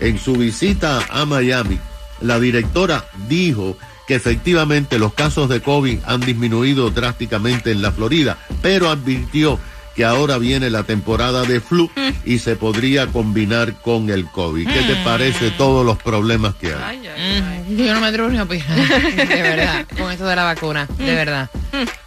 En 0.00 0.18
su 0.18 0.34
visita 0.34 1.04
a 1.10 1.24
Miami, 1.24 1.78
la 2.20 2.38
directora 2.40 3.04
dijo 3.28 3.76
que 4.06 4.14
efectivamente 4.14 4.98
los 4.98 5.12
casos 5.14 5.48
de 5.48 5.60
COVID 5.60 5.98
han 6.06 6.20
disminuido 6.20 6.90
drásticamente 6.90 7.70
en 7.72 7.82
la 7.82 7.92
Florida, 7.92 8.38
pero 8.62 8.88
advirtió 8.90 9.58
que 9.94 10.04
ahora 10.04 10.38
viene 10.38 10.70
la 10.70 10.84
temporada 10.84 11.42
de 11.42 11.60
flu 11.60 11.90
y 12.24 12.38
se 12.38 12.54
podría 12.54 13.08
combinar 13.08 13.74
con 13.82 14.10
el 14.10 14.26
COVID. 14.30 14.68
¿Qué 14.68 14.80
te 14.82 14.94
parece 15.04 15.50
todos 15.50 15.84
los 15.84 15.98
problemas 15.98 16.54
que 16.54 16.72
hay? 16.72 16.98
Mm, 16.98 17.76
yo 17.76 17.94
no 17.94 18.00
me 18.00 18.06
atrevo 18.06 18.28
ni 18.28 18.38
a 18.38 18.44
opinar, 18.44 18.76
de 19.16 19.42
verdad, 19.42 19.86
con 19.98 20.12
esto 20.12 20.24
de 20.24 20.36
la 20.36 20.44
vacuna, 20.44 20.86
de 20.98 21.14
verdad. 21.14 21.50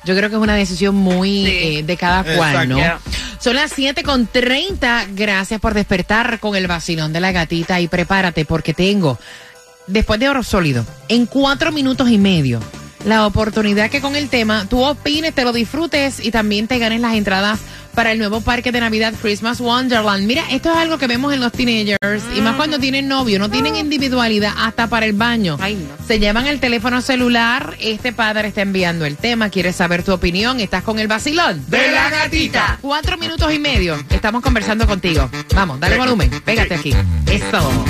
Yo 0.06 0.16
creo 0.16 0.30
que 0.30 0.36
es 0.38 0.42
una 0.42 0.56
decisión 0.56 0.96
muy 0.96 1.46
Sí. 1.46 1.52
eh, 1.80 1.84
de 1.84 1.98
cada 1.98 2.24
cual, 2.24 2.70
¿no? 2.70 2.80
Son 3.40 3.56
las 3.56 3.72
7 3.74 4.04
con 4.04 4.26
30. 4.26 5.08
Gracias 5.12 5.60
por 5.60 5.74
despertar 5.74 6.40
con 6.40 6.56
el 6.56 6.68
vacilón 6.68 7.12
de 7.12 7.20
la 7.20 7.32
gatita 7.34 7.82
y 7.82 7.88
prepárate 7.90 8.46
porque 8.46 8.74
tengo, 8.74 9.20
después 9.92 10.20
de 10.20 10.30
oro 10.30 10.44
sólido, 10.44 10.86
en 11.08 11.26
cuatro 11.26 11.72
minutos 11.72 12.10
y 12.10 12.18
medio, 12.18 12.60
la 13.06 13.26
oportunidad 13.26 13.90
que 13.90 14.02
con 14.02 14.16
el 14.16 14.30
tema 14.30 14.66
tú 14.70 14.84
opines, 14.84 15.34
te 15.34 15.44
lo 15.44 15.54
disfrutes 15.54 16.24
y 16.24 16.32
también 16.32 16.68
te 16.68 16.80
ganes 16.80 17.02
las 17.02 17.16
entradas 17.16 17.60
para 17.94 18.12
el 18.12 18.20
nuevo 18.20 18.42
parque 18.42 18.72
de 18.72 18.80
Navidad 18.80 19.14
Christmas 19.22 19.60
Wonderland. 19.60 20.26
Mira, 20.26 20.44
esto 20.50 20.72
es 20.72 20.78
algo 20.78 20.98
que 20.98 21.08
vemos 21.08 21.34
en 21.34 21.42
los 21.42 21.52
teenagers 21.52 22.24
y 22.36 22.42
más 22.42 22.56
cuando 22.56 22.80
tienen 22.80 23.08
novio, 23.08 23.40
no 23.40 23.50
tienen 23.50 23.76
individualidad 23.76 24.54
hasta 24.58 24.88
para 24.88 25.06
el 25.06 25.14
baño. 25.14 25.58
Ay, 25.60 25.76
no. 25.76 26.06
Se 26.08 26.20
llevan 26.20 26.48
el 26.48 26.60
teléfono 26.60 27.02
celular, 27.02 27.76
este 27.80 28.14
padre 28.14 28.48
está 28.48 28.62
enviando 28.62 29.06
el 29.06 29.18
tema, 29.18 29.50
quieres 29.50 29.76
saber 29.76 30.04
tu 30.04 30.14
opinión, 30.14 30.60
estás 30.60 30.84
con 30.84 31.00
el 31.00 31.08
vacilón. 31.08 31.64
De 31.68 31.92
la 31.92 32.10
gatita. 32.10 32.78
Cuatro 32.82 33.18
minutos 33.18 33.54
y 33.54 33.60
medio, 33.60 34.02
estamos 34.10 34.42
conversando 34.42 34.88
contigo. 34.88 35.30
Vamos, 35.54 35.80
dale 35.80 35.98
volumen, 35.98 36.30
pégate 36.46 36.76
aquí. 36.76 36.96
Eso. 37.28 37.86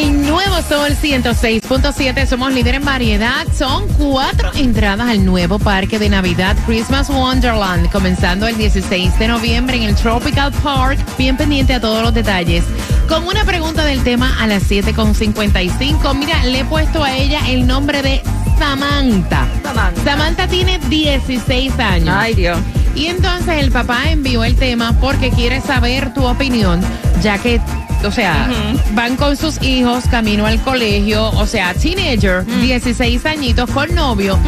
El 0.00 0.22
nuevo 0.26 0.56
Sol 0.62 0.96
106.7, 0.96 2.26
somos 2.26 2.54
líder 2.54 2.76
en 2.76 2.84
variedad. 2.86 3.46
Son 3.54 3.86
cuatro 3.98 4.50
entradas 4.54 5.06
al 5.10 5.26
nuevo 5.26 5.58
parque 5.58 5.98
de 5.98 6.08
Navidad 6.08 6.56
Christmas 6.64 7.10
Wonderland, 7.10 7.90
comenzando 7.90 8.46
el 8.46 8.56
16 8.56 9.18
de 9.18 9.28
noviembre 9.28 9.76
en 9.76 9.82
el 9.82 9.94
Tropical 9.94 10.52
Park. 10.62 10.98
Bien 11.18 11.36
pendiente 11.36 11.74
a 11.74 11.82
todos 11.82 12.02
los 12.02 12.14
detalles. 12.14 12.64
Con 13.10 13.26
una 13.26 13.44
pregunta 13.44 13.84
del 13.84 14.02
tema 14.02 14.34
a 14.40 14.46
las 14.46 14.70
7.55. 14.70 16.14
Mira, 16.14 16.44
le 16.44 16.60
he 16.60 16.64
puesto 16.64 17.04
a 17.04 17.14
ella 17.14 17.40
el 17.50 17.66
nombre 17.66 18.00
de 18.00 18.22
Samantha. 18.58 19.46
Samantha. 19.62 20.02
Samantha 20.02 20.48
tiene 20.48 20.78
16 20.88 21.78
años. 21.78 22.16
Ay, 22.18 22.34
Dios. 22.34 22.58
Y 22.94 23.08
entonces 23.08 23.62
el 23.62 23.70
papá 23.70 24.10
envió 24.10 24.44
el 24.44 24.56
tema 24.56 24.98
porque 24.98 25.28
quiere 25.30 25.60
saber 25.60 26.14
tu 26.14 26.24
opinión, 26.24 26.80
ya 27.22 27.36
que, 27.36 27.60
o 28.02 28.10
sea, 28.10 28.48
van 28.92 29.16
con 29.16 29.36
sus 29.36 29.62
hijos 29.62 30.04
camino 30.10 30.46
al 30.46 30.60
colegio, 30.60 31.30
o 31.30 31.46
sea, 31.46 31.74
teenager, 31.74 32.44
16 32.44 33.24
añitos 33.26 33.70
con 33.70 33.94
novio. 33.94 34.38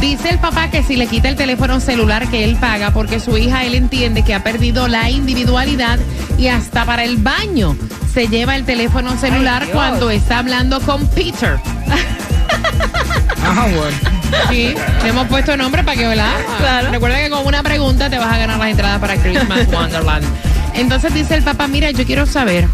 Dice 0.00 0.30
el 0.30 0.38
papá 0.38 0.70
que 0.70 0.82
si 0.82 0.96
le 0.96 1.06
quita 1.06 1.28
el 1.28 1.36
teléfono 1.36 1.80
celular 1.80 2.28
que 2.28 2.44
él 2.44 2.56
paga 2.56 2.92
porque 2.92 3.20
su 3.20 3.36
hija, 3.36 3.64
él 3.64 3.74
entiende 3.74 4.24
que 4.24 4.34
ha 4.34 4.42
perdido 4.42 4.88
la 4.88 5.10
individualidad 5.10 5.98
y 6.38 6.48
hasta 6.48 6.84
para 6.84 7.04
el 7.04 7.16
baño 7.16 7.76
se 8.12 8.28
lleva 8.28 8.56
el 8.56 8.64
teléfono 8.64 9.16
celular 9.18 9.66
cuando 9.72 10.10
está 10.10 10.38
hablando 10.38 10.80
con 10.80 11.06
Peter. 11.08 11.58
Ah, 13.44 13.66
bueno. 13.74 13.96
Sí, 14.48 14.72
le 15.02 15.08
hemos 15.08 15.26
puesto 15.26 15.56
nombre 15.56 15.82
para 15.82 15.96
que, 15.96 16.06
¿verdad? 16.06 16.36
Claro. 16.58 16.90
Recuerda 16.92 17.18
que 17.18 17.28
con 17.28 17.44
una 17.44 17.62
pregunta 17.62 18.08
te 18.08 18.16
vas 18.16 18.32
a 18.32 18.38
ganar 18.38 18.56
las 18.56 18.68
entradas 18.68 19.00
para 19.00 19.16
Christmas 19.16 19.66
Wonderland. 19.66 20.24
Entonces 20.74 21.12
dice 21.12 21.34
el 21.34 21.42
papá, 21.42 21.66
mira, 21.66 21.90
yo 21.90 22.06
quiero 22.06 22.24
saber 22.24 22.68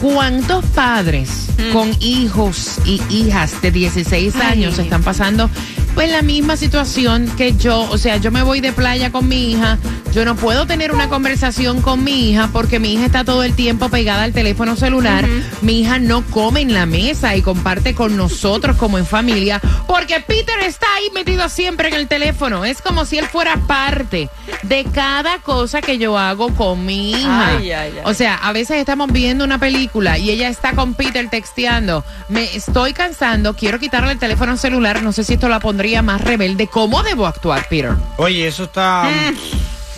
cuántos 0.00 0.64
padres 0.66 1.46
con 1.72 1.90
hijos 2.00 2.78
y 2.84 3.00
hijas 3.10 3.60
de 3.62 3.70
16 3.70 4.34
Ay. 4.36 4.42
años 4.42 4.78
están 4.78 5.02
pasando 5.02 5.50
pues 5.94 6.12
la 6.12 6.22
misma 6.22 6.56
situación 6.56 7.26
que 7.36 7.56
yo, 7.56 7.80
o 7.90 7.98
sea, 7.98 8.18
yo 8.18 8.30
me 8.30 8.42
voy 8.42 8.60
de 8.60 8.72
playa 8.72 9.10
con 9.10 9.26
mi 9.26 9.50
hija, 9.52 9.78
yo 10.12 10.24
no 10.24 10.36
puedo 10.36 10.66
tener 10.66 10.92
una 10.92 11.08
conversación 11.08 11.82
con 11.82 12.04
mi 12.04 12.30
hija 12.30 12.48
porque 12.52 12.78
mi 12.78 12.94
hija 12.94 13.06
está 13.06 13.24
todo 13.24 13.42
el 13.42 13.54
tiempo 13.54 13.88
pegada 13.88 14.24
al 14.24 14.32
teléfono 14.32 14.76
celular, 14.76 15.26
mi 15.62 15.80
hija 15.80 15.98
no 15.98 16.24
come 16.26 16.60
en 16.60 16.74
la 16.74 16.86
mesa 16.86 17.36
y 17.36 17.42
comparte 17.42 17.94
con 17.94 18.16
nosotros 18.16 18.76
como 18.76 18.98
en 18.98 19.06
familia, 19.06 19.60
porque 19.86 20.20
Peter 20.20 20.58
está 20.60 20.86
ahí 20.96 21.10
metido 21.14 21.48
siempre 21.48 21.88
en 21.88 21.94
el 21.94 22.08
teléfono, 22.08 22.64
es 22.64 22.82
como 22.82 23.04
si 23.04 23.18
él 23.18 23.26
fuera 23.26 23.56
parte 23.66 24.28
de 24.62 24.84
cada 24.84 25.38
cosa 25.38 25.80
que 25.80 25.98
yo 25.98 26.18
hago 26.18 26.54
con 26.54 26.84
mi 26.84 27.10
hija. 27.10 27.48
Ay, 27.56 27.72
ay, 27.72 27.92
ay. 27.96 28.02
O 28.04 28.14
sea, 28.14 28.36
a 28.36 28.52
veces 28.52 28.78
estamos 28.78 29.12
viendo 29.12 29.44
una 29.44 29.58
película 29.58 30.18
y 30.18 30.30
ella 30.30 30.48
está 30.48 30.72
con 30.72 30.94
Peter 30.94 31.28
texteando. 31.28 32.04
Me 32.28 32.56
estoy 32.56 32.92
cansando, 32.92 33.54
quiero 33.54 33.78
quitarle 33.78 34.12
el 34.12 34.18
teléfono 34.18 34.56
celular. 34.56 35.02
No 35.02 35.12
sé 35.12 35.24
si 35.24 35.34
esto 35.34 35.48
la 35.48 35.60
pondría 35.60 36.02
más 36.02 36.20
rebelde. 36.20 36.66
¿Cómo 36.66 37.02
debo 37.02 37.26
actuar, 37.26 37.66
Peter? 37.68 37.92
Oye, 38.16 38.46
eso 38.46 38.64
está. 38.64 39.08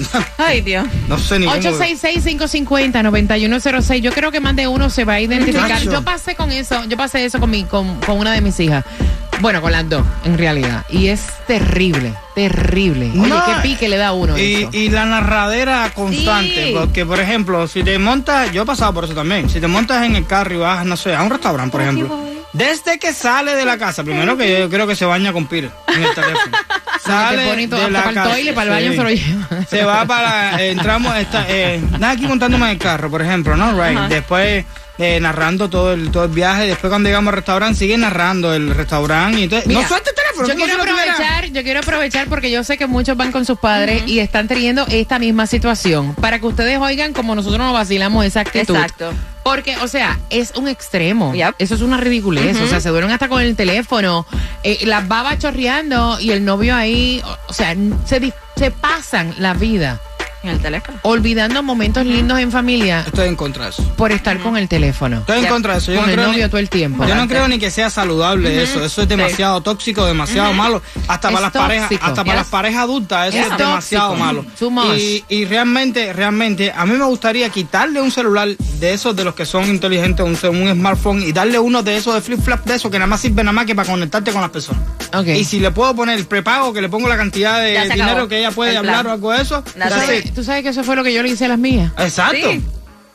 Ay, 0.38 0.60
Dios. 0.62 0.86
No 1.08 1.18
sé 1.18 1.38
ni 1.38 1.46
cómo. 1.46 1.56
866-550-9106. 1.58 4.00
Yo 4.00 4.12
creo 4.12 4.30
que 4.32 4.40
más 4.40 4.56
de 4.56 4.66
uno 4.68 4.88
se 4.90 5.04
va 5.04 5.14
a 5.14 5.20
identificar. 5.20 5.80
Yo 5.82 6.02
pasé 6.02 6.34
con 6.34 6.50
eso, 6.52 6.84
yo 6.84 6.96
pasé 6.96 7.24
eso 7.24 7.38
con, 7.40 7.50
mi, 7.50 7.64
con, 7.64 8.00
con 8.00 8.18
una 8.18 8.32
de 8.32 8.40
mis 8.40 8.58
hijas. 8.60 8.84
Bueno, 9.40 9.62
con 9.62 9.72
las 9.72 9.88
dos, 9.88 10.04
en 10.24 10.36
realidad. 10.36 10.84
Y 10.90 11.08
es 11.08 11.22
terrible, 11.46 12.12
terrible. 12.34 13.10
Oye, 13.10 13.28
No, 13.28 13.42
qué 13.46 13.52
pique 13.62 13.88
le 13.88 13.96
da 13.96 14.08
a 14.08 14.12
uno 14.12 14.36
Y, 14.38 14.54
eso. 14.54 14.68
y 14.72 14.90
la 14.90 15.06
narradera 15.06 15.90
constante, 15.94 16.66
Sí. 16.66 16.72
porque 16.76 17.06
por 17.06 17.18
ejemplo, 17.20 17.66
si 17.66 17.82
te 17.82 17.98
montas, 17.98 18.52
yo 18.52 18.62
he 18.62 18.66
pasado 18.66 18.92
por 18.92 19.04
eso 19.04 19.14
también, 19.14 19.48
si 19.48 19.58
te 19.58 19.66
montas 19.66 20.04
en 20.04 20.14
el 20.16 20.26
carro 20.26 20.54
y 20.54 20.58
vas, 20.58 20.84
no 20.84 20.94
sé, 20.96 21.14
a 21.14 21.22
un 21.22 21.30
restaurante, 21.30 21.72
por 21.72 21.80
ejemplo, 21.80 22.20
desde 22.52 22.98
que 22.98 23.14
sale 23.14 23.54
de 23.54 23.64
la 23.64 23.78
casa, 23.78 24.04
primero 24.04 24.36
que 24.36 24.60
yo 24.60 24.68
creo 24.68 24.86
que 24.86 24.94
se 24.94 25.06
baña 25.06 25.32
con 25.32 25.46
Peter 25.46 25.70
en 25.88 26.02
el 26.02 26.14
teléfono. 26.14 26.58
Sale 27.04 27.46
pone 27.46 27.68
todo, 27.68 27.86
hasta 27.86 28.02
para 28.04 28.24
el 28.24 28.30
toile, 28.30 28.52
para 28.52 28.78
el 28.78 28.84
baño 28.84 28.92
se 28.92 29.02
lo 29.02 29.10
lleva. 29.10 29.66
Se 29.68 29.84
va 29.84 30.04
para, 30.04 30.62
eh, 30.62 30.70
entramos, 30.70 31.16
está, 31.16 31.46
eh, 31.48 31.80
nada 31.98 32.12
aquí 32.12 32.26
montándome 32.26 32.66
en 32.66 32.72
el 32.72 32.78
carro, 32.78 33.10
por 33.10 33.22
ejemplo, 33.22 33.56
¿no? 33.56 33.72
Right. 33.72 33.96
Ajá. 33.96 34.08
Después 34.08 34.64
eh, 34.98 35.18
narrando 35.18 35.70
todo 35.70 35.94
el, 35.94 36.10
todo 36.10 36.24
el 36.24 36.30
viaje, 36.30 36.66
después 36.66 36.90
cuando 36.90 37.08
llegamos 37.08 37.32
al 37.32 37.36
restaurante 37.36 37.78
sigue 37.78 37.96
narrando 37.96 38.52
el 38.52 38.74
restaurante 38.74 39.40
y 39.40 39.44
entonces, 39.44 39.66
Mira, 39.66 39.80
no 39.80 39.88
suelte 39.88 40.10
el 40.10 40.16
teléfono. 40.16 40.48
Yo 40.48 40.54
quiero 40.56 40.82
aprovechar, 40.82 41.44
yo 41.46 41.62
quiero 41.62 41.80
aprovechar 41.80 42.28
porque 42.28 42.50
yo 42.50 42.64
sé 42.64 42.76
que 42.76 42.86
muchos 42.86 43.16
van 43.16 43.32
con 43.32 43.46
sus 43.46 43.58
padres 43.58 44.02
y 44.06 44.18
están 44.18 44.46
teniendo 44.46 44.86
esta 44.88 45.18
misma 45.18 45.46
situación. 45.46 46.14
Para 46.16 46.38
que 46.38 46.46
ustedes 46.46 46.78
oigan 46.78 47.14
como 47.14 47.34
nosotros 47.34 47.58
nos 47.58 47.72
vacilamos 47.72 48.26
esa 48.26 48.40
actitud. 48.40 48.76
Exacto. 48.76 49.14
Porque, 49.42 49.76
o 49.78 49.88
sea, 49.88 50.18
es 50.28 50.52
un 50.56 50.68
extremo. 50.68 51.34
Yep. 51.34 51.54
Eso 51.58 51.74
es 51.74 51.80
una 51.80 51.96
ridiculez. 51.96 52.56
O 52.60 52.66
sea, 52.66 52.80
se 52.80 52.88
duermen 52.90 53.12
hasta 53.12 53.28
con 53.28 53.42
el 53.42 53.56
teléfono, 53.56 54.26
eh, 54.62 54.78
las 54.86 55.08
babas 55.08 55.38
chorreando 55.38 56.20
y 56.20 56.30
el 56.30 56.44
novio 56.44 56.74
ahí. 56.74 57.22
O, 57.24 57.36
o 57.48 57.52
sea, 57.52 57.74
se, 58.04 58.32
se 58.56 58.70
pasan 58.70 59.34
la 59.38 59.54
vida 59.54 60.00
En 60.42 60.50
el 60.50 60.58
teléfono. 60.60 60.98
olvidando 61.02 61.62
momentos 61.62 62.04
lindos 62.06 62.38
en 62.38 62.50
familia 62.50 63.04
Estoy 63.06 63.28
en 63.28 63.36
contra 63.36 63.64
de 63.64 63.70
eso. 63.70 63.82
por 63.96 64.10
estar 64.10 64.38
con 64.38 64.56
el 64.56 64.68
teléfono. 64.68 65.18
Estoy 65.18 65.38
en 65.38 65.44
Ya. 65.44 65.48
contra 65.50 65.72
de 65.74 65.78
eso. 65.80 65.92
Yo 65.92 65.98
Con 65.98 66.06
no 66.06 66.10
el 66.12 66.16
creo 66.16 66.28
novio 66.28 66.44
ni- 66.44 66.50
todo 66.50 66.58
el 66.60 66.70
tiempo. 66.70 67.04
Yo 67.06 67.14
no 67.14 67.28
creo 67.28 67.46
ni 67.48 67.58
que 67.58 67.70
sea 67.70 67.90
saludable 67.90 68.62
eso. 68.62 68.82
Eso 68.84 69.02
es 69.02 69.08
demasiado 69.08 69.60
tóxico, 69.60 70.06
demasiado 70.06 70.52
malo. 70.54 70.80
Hasta 71.08 71.28
Es 71.28 71.34
para 71.34 71.40
las 71.46 71.52
parejas, 71.52 71.88
tóxico. 71.90 72.06
hasta 72.06 72.24
para 72.24 72.38
Yes. 72.38 72.44
las 72.44 72.50
parejas 72.50 72.82
adultas, 72.82 73.28
eso 73.28 73.38
Es 73.46 73.52
es, 73.52 73.58
demasiado 73.58 74.08
tóxico. 74.10 74.24
malo. 74.26 74.44
Too 74.58 74.70
much. 74.70 74.96
Y, 74.98 75.24
y 75.28 75.44
realmente, 75.44 76.12
realmente, 76.12 76.72
a 76.74 76.86
mí 76.86 76.94
me 76.96 77.04
gustaría 77.04 77.48
quitarle 77.50 78.00
un 78.00 78.10
celular 78.10 78.48
de 78.56 78.92
esos 78.94 79.14
de 79.14 79.24
los 79.24 79.34
que 79.34 79.44
son 79.44 79.66
inteligentes, 79.68 80.24
un, 80.24 80.56
un 80.56 80.72
smartphone, 80.72 81.22
y 81.22 81.32
darle 81.32 81.58
uno 81.58 81.82
de 81.82 81.96
esos 81.98 82.14
de 82.14 82.20
flip 82.22 82.40
flap 82.42 82.64
de 82.64 82.76
esos 82.76 82.90
que 82.90 82.98
nada 82.98 83.08
más 83.08 83.20
sirve 83.20 83.42
nada 83.44 83.52
más 83.52 83.66
que 83.66 83.74
para 83.74 83.90
conectarte 83.90 84.32
con 84.32 84.40
las 84.40 84.50
personas. 84.50 84.80
Y 85.26 85.44
si 85.44 85.58
le 85.60 85.70
puedo 85.70 85.94
poner 85.94 86.18
el 86.18 86.26
prepago, 86.26 86.72
que 86.72 86.80
le 86.80 86.88
pongo 86.88 87.08
la 87.08 87.16
cantidad 87.16 87.60
de 87.60 87.80
dinero 87.88 88.10
acabó. 88.12 88.28
que 88.28 88.38
ella 88.38 88.50
puede 88.50 88.70
El 88.72 88.76
hablar 88.78 88.94
plan. 89.02 89.06
o 89.06 89.10
algo 89.12 89.32
de 89.32 89.42
eso. 89.42 89.62
¿Tú 89.62 89.72
sabes, 89.88 90.34
tú 90.34 90.44
sabes 90.44 90.62
que 90.62 90.68
eso 90.70 90.84
fue 90.84 90.96
lo 90.96 91.02
que 91.04 91.12
yo 91.12 91.22
le 91.22 91.30
hice 91.30 91.44
a 91.46 91.48
las 91.48 91.58
mías. 91.58 91.92
Exacto. 91.98 92.50
Sí. 92.50 92.64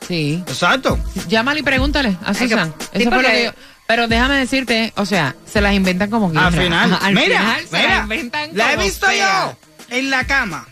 Sí. 0.06 0.44
Exacto. 0.46 0.98
Llámale 1.28 1.60
y 1.60 1.62
pregúntale 1.62 2.16
a 2.24 2.32
que- 2.32 2.38
Susan. 2.38 2.72
sí, 2.78 2.88
Eso 3.00 3.10
fue 3.10 3.22
lo 3.22 3.28
que 3.28 3.44
yo. 3.44 3.50
Pero 3.88 4.08
déjame 4.08 4.34
decirte, 4.36 4.92
o 4.96 5.06
sea, 5.06 5.34
se 5.50 5.60
las 5.60 5.72
inventan 5.74 6.10
como 6.10 6.30
quieran. 6.30 6.52
Al 6.54 6.60
final, 6.60 6.92
Ajá, 6.92 7.06
al 7.06 7.14
mira, 7.14 7.38
final 7.38 7.56
se 7.66 7.72
las 7.72 7.82
mira, 7.82 8.00
inventan 8.02 8.50
la 8.52 8.72
he 8.72 8.76
visto 8.76 9.06
sea. 9.06 9.54
yo 9.90 9.96
en 9.96 10.10
la 10.10 10.24
cama 10.26 10.66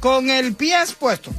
con 0.00 0.30
el 0.30 0.54
pie 0.54 0.76
expuesto, 0.80 1.32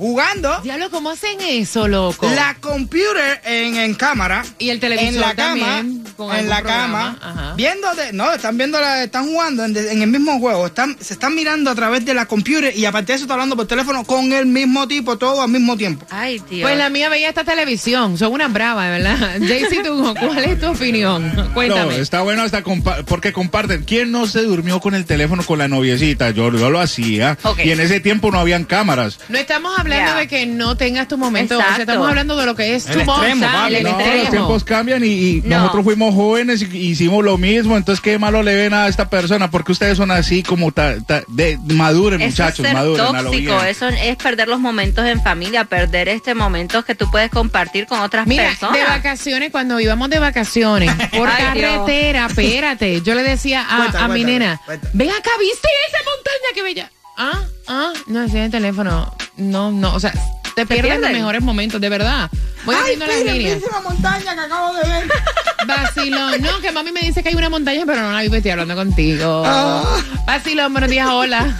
jugando 0.00 0.60
Diablo, 0.62 0.90
¿cómo 0.90 1.10
hacen 1.10 1.38
eso, 1.40 1.86
loco? 1.86 2.28
la 2.34 2.56
computer 2.60 3.40
en, 3.44 3.76
en 3.76 3.94
cámara 3.94 4.44
Y 4.58 4.70
el 4.70 4.80
televisor 4.80 5.14
en 5.14 5.20
la 5.20 5.34
cama 5.34 5.84
con 6.16 6.34
en 6.34 6.48
la 6.48 6.56
programa. 6.60 7.18
cama, 7.18 7.18
Ajá. 7.22 7.54
viendo, 7.56 7.94
de- 7.94 8.12
no, 8.12 8.32
están 8.32 8.56
viendo, 8.58 8.80
la, 8.80 9.04
están 9.04 9.26
jugando 9.26 9.64
en, 9.64 9.76
en 9.76 10.02
el 10.02 10.08
mismo 10.10 10.38
juego, 10.38 10.66
están, 10.66 10.96
se 11.00 11.12
están 11.14 11.34
mirando 11.34 11.70
a 11.70 11.74
través 11.74 12.04
de 12.04 12.14
la 12.14 12.26
computer 12.26 12.76
y 12.76 12.84
aparte 12.84 13.12
de 13.12 13.16
eso 13.16 13.24
está 13.24 13.34
hablando 13.34 13.56
por 13.56 13.66
teléfono 13.66 14.04
con 14.04 14.32
el 14.32 14.46
mismo 14.46 14.88
tipo, 14.88 15.16
todo 15.18 15.42
al 15.42 15.48
mismo 15.50 15.76
tiempo. 15.76 16.06
Ay, 16.10 16.40
Dios. 16.50 16.62
Pues 16.62 16.76
la 16.78 16.88
mía 16.90 17.08
veía 17.08 17.28
esta 17.28 17.44
televisión. 17.44 18.16
Son 18.18 18.32
unas 18.32 18.52
bravas, 18.52 18.86
de 18.86 18.98
verdad. 19.02 19.38
Jaycee, 19.46 19.82
tú, 19.82 20.14
¿cuál 20.18 20.38
es 20.44 20.60
tu 20.60 20.66
opinión? 20.68 21.50
Cuéntame. 21.54 21.96
No, 21.96 22.02
está 22.02 22.22
bueno 22.22 22.42
hasta 22.42 22.62
compa- 22.62 23.04
porque 23.04 23.32
comparten. 23.32 23.84
¿Quién 23.84 24.10
no 24.12 24.26
se 24.26 24.42
durmió 24.42 24.80
con 24.80 24.94
el 24.94 25.04
teléfono 25.04 25.42
con 25.44 25.58
la 25.58 25.68
noviecita? 25.68 26.30
Yo, 26.30 26.50
yo 26.52 26.70
lo 26.70 26.80
hacía. 26.80 27.38
Y 27.62 27.70
en 27.70 27.80
ese 27.80 28.00
tiempo 28.00 28.30
no 28.30 28.38
habían 28.38 28.64
cámaras. 28.64 29.18
No 29.28 29.38
estamos 29.38 29.72
hablando 29.78 29.89
Ya. 29.96 30.14
de 30.14 30.28
que 30.28 30.46
no 30.46 30.76
tengas 30.76 31.08
tu 31.08 31.18
momento. 31.18 31.56
o 31.58 31.60
sea, 31.60 31.76
estamos 31.78 32.08
hablando 32.08 32.36
de 32.36 32.46
lo 32.46 32.54
que 32.54 32.74
es 32.74 32.86
El 32.86 32.92
tu 33.04 33.12
el 33.22 33.38
No, 33.38 33.90
los 34.16 34.30
tiempos 34.30 34.64
cambian 34.64 35.04
y, 35.04 35.08
y 35.08 35.42
No. 35.44 35.58
nosotros 35.58 35.84
fuimos 35.84 36.14
jóvenes 36.14 36.62
y 36.62 36.76
hicimos 36.78 37.24
lo 37.24 37.38
mismo. 37.38 37.76
Entonces, 37.76 38.00
¿qué 38.02 38.18
malo 38.18 38.42
le 38.42 38.54
ven 38.54 38.74
a 38.74 38.88
esta 38.88 39.08
persona? 39.10 39.50
Porque 39.50 39.72
ustedes 39.72 39.96
son 39.96 40.10
así 40.10 40.42
como 40.42 40.72
ta- 40.72 40.98
ta- 41.04 41.22
de, 41.28 41.58
maduren, 41.74 42.20
Eso 42.20 42.30
muchachos, 42.30 42.60
es 42.60 42.66
ser 42.66 42.74
maduren. 42.74 43.16
a 43.16 43.22
lo 43.22 43.30
tóxico, 43.30 43.62
eso 43.64 43.88
es 43.88 44.16
perder 44.16 44.48
los 44.48 44.60
momentos 44.60 45.04
en 45.06 45.22
familia, 45.22 45.64
perder 45.64 46.08
este 46.08 46.34
momentos 46.34 46.84
que 46.84 46.94
tú 46.94 47.10
puedes 47.10 47.30
compartir 47.30 47.86
con 47.86 48.00
otras 48.00 48.26
Mira, 48.26 48.44
personas. 48.48 48.76
de 48.78 48.84
vacaciones, 48.84 49.50
cuando 49.50 49.80
íbamos 49.80 50.10
de 50.10 50.18
vacaciones 50.18 50.90
por 51.16 51.28
Ay, 51.28 51.58
Dios. 51.60 51.72
carretera, 51.76 52.26
espérate, 52.26 53.00
yo 53.02 53.14
le 53.14 53.22
decía 53.22 53.66
a, 53.68 53.76
Cuenta, 53.78 54.04
a 54.04 54.08
mi 54.08 54.24
nena, 54.24 54.60
cuenta. 54.64 54.88
ven 54.92 55.10
acá, 55.10 55.30
¿viste 55.38 55.68
esa 55.88 55.98
montaña 56.04 56.54
que 56.54 56.62
bella? 56.62 56.90
Ah, 57.22 57.44
ah, 57.68 57.92
no, 58.06 58.22
ese 58.22 58.38
es 58.38 58.44
el 58.46 58.50
teléfono. 58.50 59.14
No, 59.36 59.70
no, 59.70 59.94
o 59.94 60.00
sea, 60.00 60.10
te 60.54 60.64
pierdes 60.64 60.98
los 61.00 61.10
mejores 61.10 61.42
momentos, 61.42 61.78
de 61.78 61.90
verdad. 61.90 62.30
Voy 62.64 62.74
haciendo 62.74 63.06
las 63.06 63.22
líneas. 63.22 63.60
montaña 63.84 64.34
que 64.34 64.40
acabo 64.40 64.74
de 64.74 64.88
ver. 64.88 65.04
Vacilón, 65.66 66.40
no, 66.40 66.60
que 66.62 66.72
mami 66.72 66.92
me 66.92 67.02
dice 67.02 67.22
que 67.22 67.28
hay 67.28 67.34
una 67.34 67.50
montaña, 67.50 67.82
pero 67.84 68.00
no 68.00 68.12
la 68.12 68.22
vi, 68.22 68.34
estoy 68.34 68.52
hablando 68.52 68.74
contigo. 68.74 69.42
Ah. 69.44 69.98
Vacilón, 70.26 70.72
buenos 70.72 70.88
días, 70.88 71.08
hola. 71.10 71.54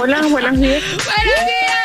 Hola, 0.00 0.22
buenos 0.22 0.58
días. 0.58 0.82
buenos 0.92 1.46
días. 1.46 1.78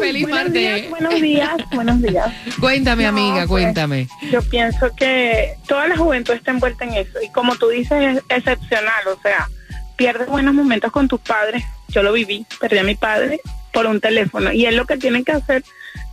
Feliz 0.00 0.28
Buenos 0.28 0.52
días, 0.52 0.70
martes. 0.72 0.90
buenos 0.90 1.20
días, 1.20 1.50
buenos 1.72 2.02
días. 2.02 2.32
Cuéntame, 2.58 3.02
No, 3.02 3.08
amiga, 3.10 3.34
pues, 3.34 3.48
cuéntame. 3.48 4.08
Yo 4.30 4.40
pienso 4.40 4.90
que 4.96 5.56
toda 5.68 5.88
la 5.88 5.96
juventud 5.98 6.32
está 6.32 6.52
envuelta 6.52 6.84
en 6.86 6.94
eso. 6.94 7.18
Y 7.22 7.28
como 7.32 7.54
tú 7.56 7.68
dices, 7.68 8.16
es 8.16 8.22
excepcional. 8.38 9.08
O 9.08 9.20
sea, 9.22 9.48
pierdes 9.96 10.28
buenos 10.28 10.54
momentos 10.54 10.92
con 10.92 11.08
tus 11.08 11.20
padres. 11.20 11.64
Yo 11.88 12.02
lo 12.02 12.12
viví, 12.12 12.46
perdí 12.60 12.78
a 12.78 12.82
mi 12.84 12.94
padre 12.94 13.40
por 13.72 13.86
un 13.86 14.00
teléfono. 14.00 14.52
Y 14.52 14.66
él 14.66 14.76
lo 14.76 14.86
que 14.86 14.96
tiene 14.96 15.24
que 15.24 15.32
hacer 15.32 15.64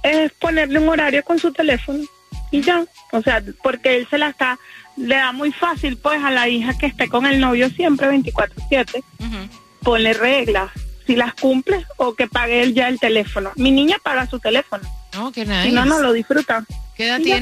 es 0.03 0.31
ponerle 0.33 0.79
un 0.79 0.89
horario 0.89 1.23
con 1.23 1.39
su 1.39 1.51
teléfono. 1.53 2.03
Y 2.51 2.61
ya. 2.61 2.85
O 3.11 3.21
sea, 3.21 3.41
porque 3.61 3.95
él 3.97 4.07
se 4.09 4.17
la 4.17 4.29
está, 4.29 4.57
le 4.97 5.15
da 5.15 5.31
muy 5.31 5.51
fácil 5.51 5.97
pues 5.97 6.23
a 6.23 6.31
la 6.31 6.47
hija 6.49 6.77
que 6.77 6.85
esté 6.87 7.07
con 7.09 7.25
el 7.25 7.39
novio 7.39 7.69
siempre 7.69 8.07
24/7 8.09 9.03
Ujú. 9.19 9.37
ponle 9.83 10.13
reglas. 10.13 10.71
Si 11.05 11.15
las 11.17 11.33
cumple 11.33 11.85
o 11.97 12.13
que 12.15 12.27
pague 12.27 12.63
él 12.63 12.73
ya 12.73 12.87
el 12.87 12.99
teléfono. 12.99 13.51
Mi 13.55 13.71
niña 13.71 13.97
paga 14.01 14.25
su 14.27 14.39
teléfono. 14.39 14.83
Oh, 15.19 15.31
qué 15.31 15.43
Si 15.45 15.51
nice. 15.51 15.71
no, 15.71 15.83
no 15.85 15.99
lo 15.99 16.13
disfruta. 16.13 16.63
¿Qué 16.95 17.07
edad 17.07 17.19
Ya. 17.19 17.39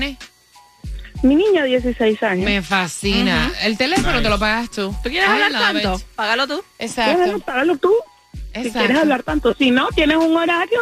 Mi 1.23 1.35
niña, 1.35 1.63
16 1.65 2.23
años. 2.23 2.45
Me 2.45 2.61
fascina. 2.61 3.51
El 3.61 3.77
teléfono 3.77 4.21
te 4.21 4.29
lo 4.29 4.39
pagas 4.39 4.71
tú. 4.71 4.95
¿Tú 5.03 5.09
quieres 5.09 5.29
I 5.29 5.31
hablar 5.33 5.51
tanto? 5.51 5.95
it. 5.95 6.05
Págalo 6.15 6.47
tú. 6.47 6.63
Exacto. 6.79 7.39
págalo 7.39 7.77
tú. 7.77 7.93
Si 8.33 8.39
Exacto. 8.59 8.79
quieres 8.79 8.97
hablar 8.97 9.23
tanto. 9.23 9.53
Si 9.53 9.71
no, 9.71 9.87
tienes 9.89 10.17
un 10.17 10.35
horario, 10.35 10.81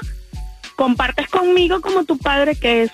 compartes 0.76 1.28
conmigo 1.28 1.82
como 1.82 2.06
tu 2.06 2.18
padre, 2.18 2.56
que 2.56 2.84
es 2.84 2.92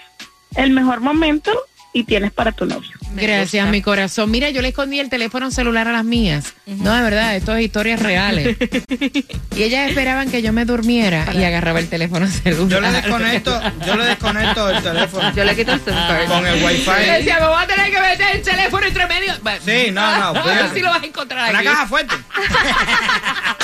el 0.55 0.71
mejor 0.71 1.01
momento, 1.01 1.51
y 1.97 2.03
tienes 2.03 2.33
para 2.33 2.51
tu 2.51 2.65
novio. 2.65 2.91
Gracias, 3.13 3.69
mi 3.69 3.81
corazón. 3.81 4.29
Mira, 4.29 4.49
yo 4.49 4.61
le 4.61 4.67
escondí 4.67 4.99
el 4.99 5.09
teléfono 5.09 5.49
celular 5.49 5.87
a 5.87 5.93
las 5.93 6.03
mías. 6.03 6.53
No, 6.65 6.93
de 6.93 7.01
verdad, 7.01 7.37
esto 7.37 7.55
es 7.55 7.63
historias 7.63 8.01
reales. 8.01 8.57
y 9.55 9.63
ellas 9.63 9.87
esperaban 9.89 10.29
que 10.29 10.41
yo 10.41 10.51
me 10.51 10.65
durmiera 10.65 11.25
y 11.33 11.41
agarraba 11.45 11.79
el 11.79 11.87
teléfono 11.87 12.27
celular. 12.27 12.67
Yo 12.69 12.81
le 12.81 12.91
desconecto, 12.91 13.61
yo 13.87 13.95
le 13.95 14.05
desconecto 14.07 14.69
el 14.69 14.83
teléfono. 14.83 15.33
Yo 15.33 15.45
le 15.45 15.55
quito 15.55 15.71
el 15.71 15.81
card. 15.83 16.27
con 16.27 16.45
el 16.45 16.59
Le 16.59 16.65
wifi. 16.65 16.91
decía, 17.17 17.39
me 17.39 17.47
voy 17.47 17.63
a 17.63 17.67
tener 17.67 17.89
que 17.91 18.01
meter 18.01 18.35
el 18.35 18.41
teléfono 18.41 18.85
entre 18.85 19.07
medio. 19.07 19.33
Bueno, 19.41 19.59
Sí, 19.65 19.91
no, 19.91 20.17
no, 20.33 20.39
A 20.41 20.43
ver 20.45 20.73
si 20.73 20.81
lo 20.81 20.89
vas 20.89 21.01
a 21.01 21.05
encontrar 21.05 21.49
Una 21.49 21.59
aquí. 21.59 21.67
caja 21.69 21.87
fuerte. 21.87 22.13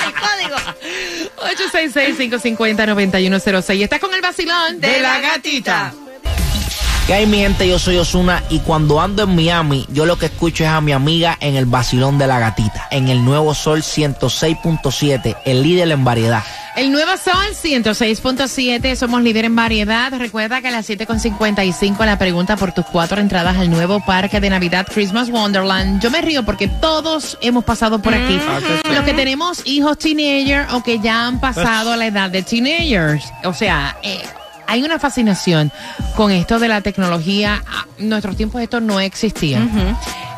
El 0.06 0.12
código. 0.14 0.56
866-550-9106. 2.40 3.82
Estás 3.82 4.00
con 4.00 4.12
el 4.14 4.20
vacilón 4.22 4.80
De 4.80 5.00
la 5.00 5.20
gatita. 5.20 5.92
¿Qué 7.12 7.16
hay 7.16 7.26
mi 7.26 7.40
gente? 7.40 7.68
Yo 7.68 7.78
soy 7.78 7.98
Osuna 7.98 8.42
y 8.48 8.60
cuando 8.60 8.98
ando 8.98 9.24
en 9.24 9.36
Miami, 9.36 9.84
yo 9.90 10.06
lo 10.06 10.16
que 10.16 10.24
escucho 10.24 10.64
es 10.64 10.70
a 10.70 10.80
mi 10.80 10.92
amiga 10.92 11.36
en 11.40 11.56
el 11.56 11.66
vacilón 11.66 12.16
de 12.16 12.26
la 12.26 12.38
gatita, 12.38 12.88
en 12.90 13.08
el 13.08 13.22
nuevo 13.22 13.54
Sol 13.54 13.82
106.7, 13.82 15.36
el 15.44 15.62
líder 15.62 15.90
en 15.90 16.04
variedad. 16.04 16.42
El 16.74 16.90
nuevo 16.90 17.10
Sol 17.18 17.34
106.7, 17.52 18.96
somos 18.96 19.20
líder 19.20 19.44
en 19.44 19.54
variedad. 19.54 20.10
Recuerda 20.16 20.62
que 20.62 20.68
a 20.68 20.70
las 20.70 20.88
7.55 20.88 22.02
la 22.06 22.16
pregunta 22.16 22.56
por 22.56 22.72
tus 22.72 22.86
cuatro 22.86 23.20
entradas 23.20 23.58
al 23.58 23.68
nuevo 23.68 24.00
parque 24.00 24.40
de 24.40 24.48
Navidad 24.48 24.86
Christmas 24.90 25.28
Wonderland. 25.28 26.00
Yo 26.00 26.10
me 26.10 26.22
río 26.22 26.46
porque 26.46 26.66
todos 26.66 27.36
hemos 27.42 27.64
pasado 27.64 28.00
por 28.00 28.14
aquí. 28.14 28.40
Los 28.90 29.04
que 29.04 29.12
tenemos 29.12 29.60
hijos 29.66 29.98
teenager 29.98 30.66
o 30.72 30.82
que 30.82 30.98
ya 30.98 31.26
han 31.26 31.40
pasado 31.40 31.94
la 31.94 32.06
edad 32.06 32.30
de 32.30 32.42
teenagers. 32.42 33.30
O 33.44 33.52
sea, 33.52 33.98
eh, 34.02 34.22
hay 34.66 34.82
una 34.82 34.98
fascinación 34.98 35.70
con 36.16 36.30
esto 36.30 36.58
de 36.58 36.68
la 36.68 36.80
tecnología. 36.80 37.62
Ah, 37.66 37.86
En 37.98 38.08
nuestros 38.08 38.36
tiempos 38.36 38.60
esto 38.62 38.80
no 38.80 39.00
existía. 39.00 39.60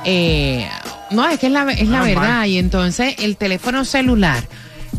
Eh, 0.05 0.69
no, 1.11 1.29
es 1.29 1.39
que 1.39 1.47
es 1.47 1.53
la, 1.53 1.71
es 1.73 1.89
la 1.89 2.03
verdad. 2.03 2.45
Y 2.47 2.59
entonces 2.59 3.15
el 3.19 3.37
teléfono 3.37 3.85
celular 3.85 4.43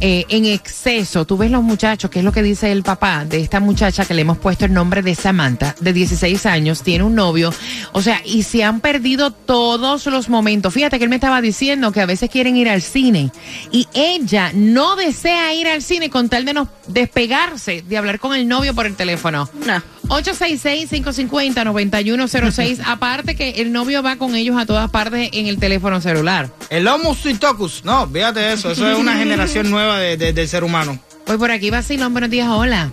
eh, 0.02 0.26
en 0.30 0.46
exceso, 0.46 1.26
tú 1.26 1.38
ves 1.38 1.52
los 1.52 1.64
muchachos, 1.64 2.10
que 2.12 2.20
es 2.20 2.26
lo 2.26 2.32
que 2.32 2.44
dice 2.44 2.72
el 2.72 2.84
papá 2.84 3.26
de 3.26 3.40
esta 3.40 3.60
muchacha 3.60 4.06
que 4.06 4.14
le 4.14 4.22
hemos 4.22 4.38
puesto 4.38 4.66
el 4.66 4.74
nombre 4.74 5.02
de 5.02 5.16
Samantha, 5.16 5.76
de 5.80 5.94
16 5.94 6.46
años, 6.46 6.84
tiene 6.84 7.04
un 7.04 7.16
novio. 7.16 7.54
O 7.94 8.02
sea, 8.02 8.22
y 8.26 8.44
se 8.44 8.64
han 8.64 8.82
perdido 8.82 9.32
todos 9.32 10.06
los 10.08 10.30
momentos. 10.30 10.74
Fíjate 10.74 10.98
que 10.98 11.06
él 11.06 11.10
me 11.10 11.16
estaba 11.16 11.42
diciendo 11.42 11.92
que 11.92 12.02
a 12.02 12.06
veces 12.06 12.30
quieren 12.30 12.58
ir 12.58 12.70
al 12.70 12.82
cine 12.82 13.32
y 13.72 13.88
ella 13.94 14.52
no 14.54 14.96
desea 14.96 15.54
ir 15.54 15.68
al 15.68 15.82
cine 15.82 16.10
con 16.10 16.30
tal 16.30 16.46
de 16.46 16.54
no 16.54 16.68
despegarse 16.88 17.84
de 17.88 17.98
hablar 17.98 18.20
con 18.20 18.36
el 18.36 18.48
novio 18.48 18.74
por 18.74 18.86
el 18.86 18.96
teléfono. 18.96 19.50
No. 19.66 19.82
866-550-9106. 20.08 22.82
Aparte 22.86 23.36
que 23.36 23.50
el 23.62 23.72
novio 23.72 24.04
va 24.04 24.15
con 24.18 24.36
ellos 24.36 24.58
a 24.58 24.65
todas 24.65 24.89
partes 24.91 25.30
en 25.34 25.48
el 25.48 25.58
teléfono 25.60 26.02
celular. 26.02 26.50
El 26.70 26.88
Homo 26.88 27.15
Suitocus. 27.15 27.84
No, 27.86 28.08
fíjate 28.08 28.52
eso. 28.54 28.72
Eso 28.72 28.89
es 28.91 28.98
una 28.98 29.13
generación 29.18 29.70
nueva 29.72 30.00
de, 30.00 30.18
de- 30.18 30.34
del 30.34 30.48
ser 30.48 30.63
humano. 30.63 31.00
Voy 31.28 31.38
por 31.38 31.50
aquí, 31.52 31.70
vacilón, 31.72 32.13
buenos 32.13 32.30
días, 32.30 32.48
hola. 32.50 32.91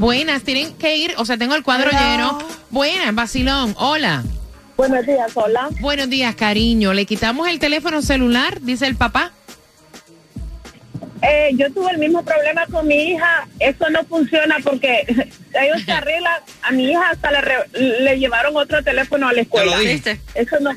Buenas, 0.00 0.42
tienen 0.42 0.72
que 0.74 0.96
ir, 0.96 1.14
o 1.18 1.24
sea, 1.24 1.38
tengo 1.38 1.54
el 1.54 1.62
cuadro 1.62 1.88
lleno. 1.90 2.38
Buenas, 2.70 3.14
vacilón, 3.14 3.74
hola. 3.78 4.24
Buenos 4.76 5.06
días, 5.06 5.30
hola. 5.34 5.68
Buenos 5.80 6.10
días, 6.10 6.34
cariño. 6.34 6.92
¿Le 6.92 7.06
quitamos 7.06 7.46
el 7.48 7.60
teléfono 7.60 8.02
celular? 8.02 8.60
Dice 8.60 8.86
el 8.88 8.96
papá. 8.96 9.30
Eh, 11.26 11.50
yo 11.54 11.72
tuve 11.72 11.90
el 11.92 11.98
mismo 11.98 12.22
problema 12.24 12.66
con 12.66 12.86
mi 12.86 12.96
hija. 13.12 13.46
Eso 13.58 13.88
no 13.90 14.04
funciona 14.04 14.56
porque 14.62 15.04
ellos 15.08 15.82
se 15.84 15.92
arreglan. 15.92 16.40
A 16.62 16.70
mi 16.72 16.90
hija 16.90 17.10
hasta 17.10 17.30
le, 17.30 17.40
re- 17.40 17.68
le 18.00 18.18
llevaron 18.18 18.56
otro 18.56 18.82
teléfono 18.82 19.28
a 19.28 19.32
la 19.32 19.40
escuela. 19.42 19.76
Eso 20.34 20.56
no. 20.60 20.70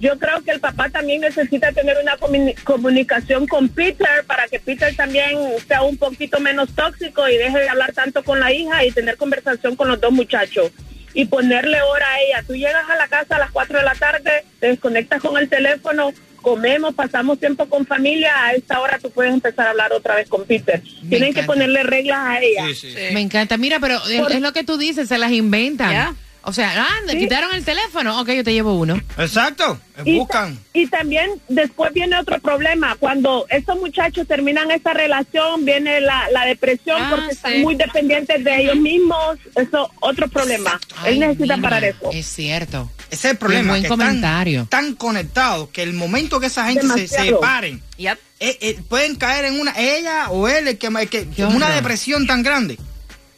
Yo 0.00 0.18
creo 0.18 0.42
que 0.42 0.50
el 0.50 0.60
papá 0.60 0.90
también 0.90 1.22
necesita 1.22 1.72
tener 1.72 1.96
una 2.02 2.16
comuni- 2.18 2.54
comunicación 2.64 3.46
con 3.46 3.68
Peter 3.68 4.24
para 4.26 4.46
que 4.48 4.60
Peter 4.60 4.94
también 4.94 5.38
sea 5.66 5.82
un 5.82 5.96
poquito 5.96 6.40
menos 6.40 6.68
tóxico 6.74 7.26
y 7.28 7.36
deje 7.36 7.58
de 7.60 7.68
hablar 7.68 7.92
tanto 7.92 8.22
con 8.22 8.38
la 8.38 8.52
hija 8.52 8.84
y 8.84 8.90
tener 8.90 9.16
conversación 9.16 9.76
con 9.76 9.88
los 9.88 10.00
dos 10.00 10.12
muchachos 10.12 10.72
y 11.14 11.24
ponerle 11.26 11.80
hora 11.80 12.06
a 12.06 12.20
ella. 12.20 12.44
Tú 12.46 12.54
llegas 12.54 12.88
a 12.90 12.96
la 12.96 13.06
casa 13.08 13.36
a 13.36 13.38
las 13.38 13.50
4 13.52 13.78
de 13.78 13.84
la 13.84 13.94
tarde, 13.94 14.44
te 14.60 14.66
desconectas 14.66 15.22
con 15.22 15.38
el 15.38 15.48
teléfono, 15.48 16.12
comemos, 16.44 16.94
pasamos 16.94 17.40
tiempo 17.40 17.66
con 17.66 17.86
familia, 17.86 18.32
a 18.44 18.52
esta 18.52 18.78
hora 18.78 18.98
tú 19.00 19.10
puedes 19.10 19.32
empezar 19.32 19.66
a 19.66 19.70
hablar 19.70 19.92
otra 19.92 20.14
vez 20.14 20.28
con 20.28 20.44
Peter. 20.44 20.82
Tienen 21.08 21.32
que 21.32 21.42
ponerle 21.42 21.82
reglas 21.82 22.18
a 22.20 22.40
ella. 22.40 22.66
Sí, 22.68 22.74
sí. 22.74 22.94
Me 23.12 23.20
encanta. 23.20 23.56
Mira, 23.56 23.80
pero 23.80 23.96
es, 23.96 24.30
es 24.30 24.40
lo 24.40 24.52
que 24.52 24.62
tú 24.62 24.76
dices, 24.76 25.08
se 25.08 25.18
las 25.18 25.32
inventan. 25.32 25.90
Ya. 25.90 26.14
O 26.46 26.52
sea, 26.52 26.72
ah, 26.76 27.00
le 27.06 27.18
quitaron 27.18 27.54
el 27.54 27.64
teléfono. 27.64 28.20
Ok, 28.20 28.28
yo 28.32 28.44
te 28.44 28.52
llevo 28.52 28.74
uno. 28.74 29.00
Exacto. 29.16 29.78
Y, 30.04 30.18
Buscan. 30.18 30.58
y 30.74 30.86
también 30.88 31.30
después 31.48 31.92
viene 31.94 32.18
otro 32.18 32.38
problema. 32.40 32.96
Cuando 33.00 33.46
estos 33.48 33.76
muchachos 33.78 34.26
terminan 34.26 34.70
esa 34.70 34.92
relación, 34.92 35.64
viene 35.64 36.00
la, 36.00 36.28
la 36.32 36.44
depresión 36.44 37.00
Ah, 37.00 37.08
porque 37.10 37.26
sí. 37.30 37.36
están 37.36 37.60
muy 37.62 37.76
dependientes 37.76 38.44
de 38.44 38.60
ellos 38.62 38.76
mismos. 38.76 39.38
Eso 39.54 39.90
otro 40.00 40.28
problema. 40.28 40.78
Ay, 40.98 41.14
Él 41.14 41.20
necesita 41.20 41.56
mira, 41.56 41.68
parar 41.68 41.84
eso. 41.84 42.10
Es 42.12 42.26
cierto. 42.26 42.90
Ese 43.10 43.28
es 43.28 43.32
el 43.32 43.38
problema. 43.38 43.68
buen 43.70 43.82
que 43.82 43.86
están 43.88 43.98
comentario. 43.98 44.66
Tan 44.68 44.94
conectados 44.96 45.68
que 45.70 45.82
el 45.82 45.92
momento 45.94 46.40
que 46.40 46.46
esa 46.46 46.66
gente 46.66 46.86
se 46.88 47.08
separen, 47.08 47.80
Yep. 47.96 48.18
eh, 48.40 48.58
eh, 48.60 48.78
pueden 48.88 49.14
caer 49.16 49.46
en 49.46 49.60
una, 49.60 49.72
ella 49.78 50.28
o 50.30 50.46
él, 50.48 50.68
el 50.68 50.76
que, 50.78 50.88
el 50.88 51.44
una 51.46 51.66
horror. 51.66 51.74
depresión 51.76 52.26
tan 52.26 52.42
grande. 52.42 52.78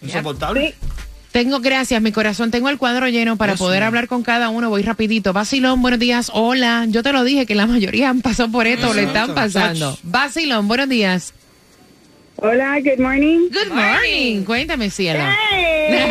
Insoportable. 0.03 0.75
Sí. 0.81 0.89
Tengo, 1.37 1.61
gracias, 1.61 2.01
mi 2.01 2.13
corazón. 2.13 2.51
Tengo 2.51 2.71
el 2.71 2.79
cuadro 2.79 3.09
lleno 3.09 3.37
para 3.37 3.57
poder 3.57 3.83
hablar 3.83 4.09
con 4.09 4.23
cada 4.23 4.49
uno. 4.49 4.71
Voy 4.71 4.81
rapidito. 4.81 5.35
Basilón, 5.35 5.83
buenos 5.83 6.01
días. 6.01 6.31
Hola. 6.33 6.87
Yo 6.89 7.03
te 7.03 7.13
lo 7.13 7.25
dije 7.25 7.45
que 7.45 7.55
la 7.55 7.67
mayoría 7.67 8.09
han 8.09 8.23
pasado 8.23 8.51
por 8.51 8.67
esto, 8.67 8.95
le 8.95 9.03
están 9.03 9.35
pasando. 9.35 9.99
Basilón, 10.03 10.67
buenos 10.67 10.89
días. 10.89 11.35
Hola, 12.37 12.81
good 12.81 12.99
morning. 12.99 13.51
Good 13.51 13.71
morning. 13.71 14.45
Cuéntame, 14.45 14.89
cielo. 14.89 15.25
Hey, 15.51 16.09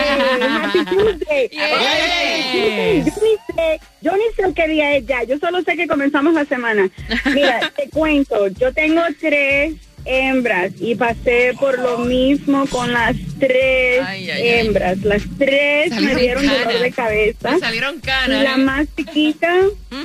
happy 0.48 0.86
Tuesday. 0.86 1.50
Yes. 1.50 3.06
Yo 3.06 3.12
ni 3.24 3.56
sé, 3.56 3.80
yo 4.02 4.12
ni 4.12 4.24
sé 4.36 4.54
qué 4.54 4.68
día 4.68 4.96
es 4.96 5.08
ya. 5.08 5.24
Yo 5.24 5.40
solo 5.40 5.64
sé 5.64 5.76
que 5.76 5.88
comenzamos 5.88 6.36
la 6.36 6.46
semana. 6.46 6.88
Mira, 7.34 7.72
te 7.76 7.90
cuento. 7.90 8.48
Yo 8.50 8.72
tengo 8.74 9.02
tres 9.20 9.74
hembras 10.06 10.72
y 10.80 10.96
pasé 10.96 11.54
por 11.60 11.80
lo 11.80 12.00
mismo 12.00 12.66
con 12.68 12.94
las 12.94 13.16
tres 13.40 14.02
Ay, 14.06 14.30
ay, 14.30 14.32
ay. 14.32 14.48
hembras. 14.60 15.04
Las 15.04 15.24
tres 15.38 15.90
Salieron 15.90 16.16
me 16.16 16.22
dieron 16.22 16.48
dolor 16.48 16.80
de 16.80 16.92
cabeza. 16.92 17.52
Me 17.52 17.60
salieron 17.60 18.00
canas. 18.00 18.44
La 18.44 18.54
¿eh? 18.54 18.58
más 18.58 18.88
chiquita 18.96 19.54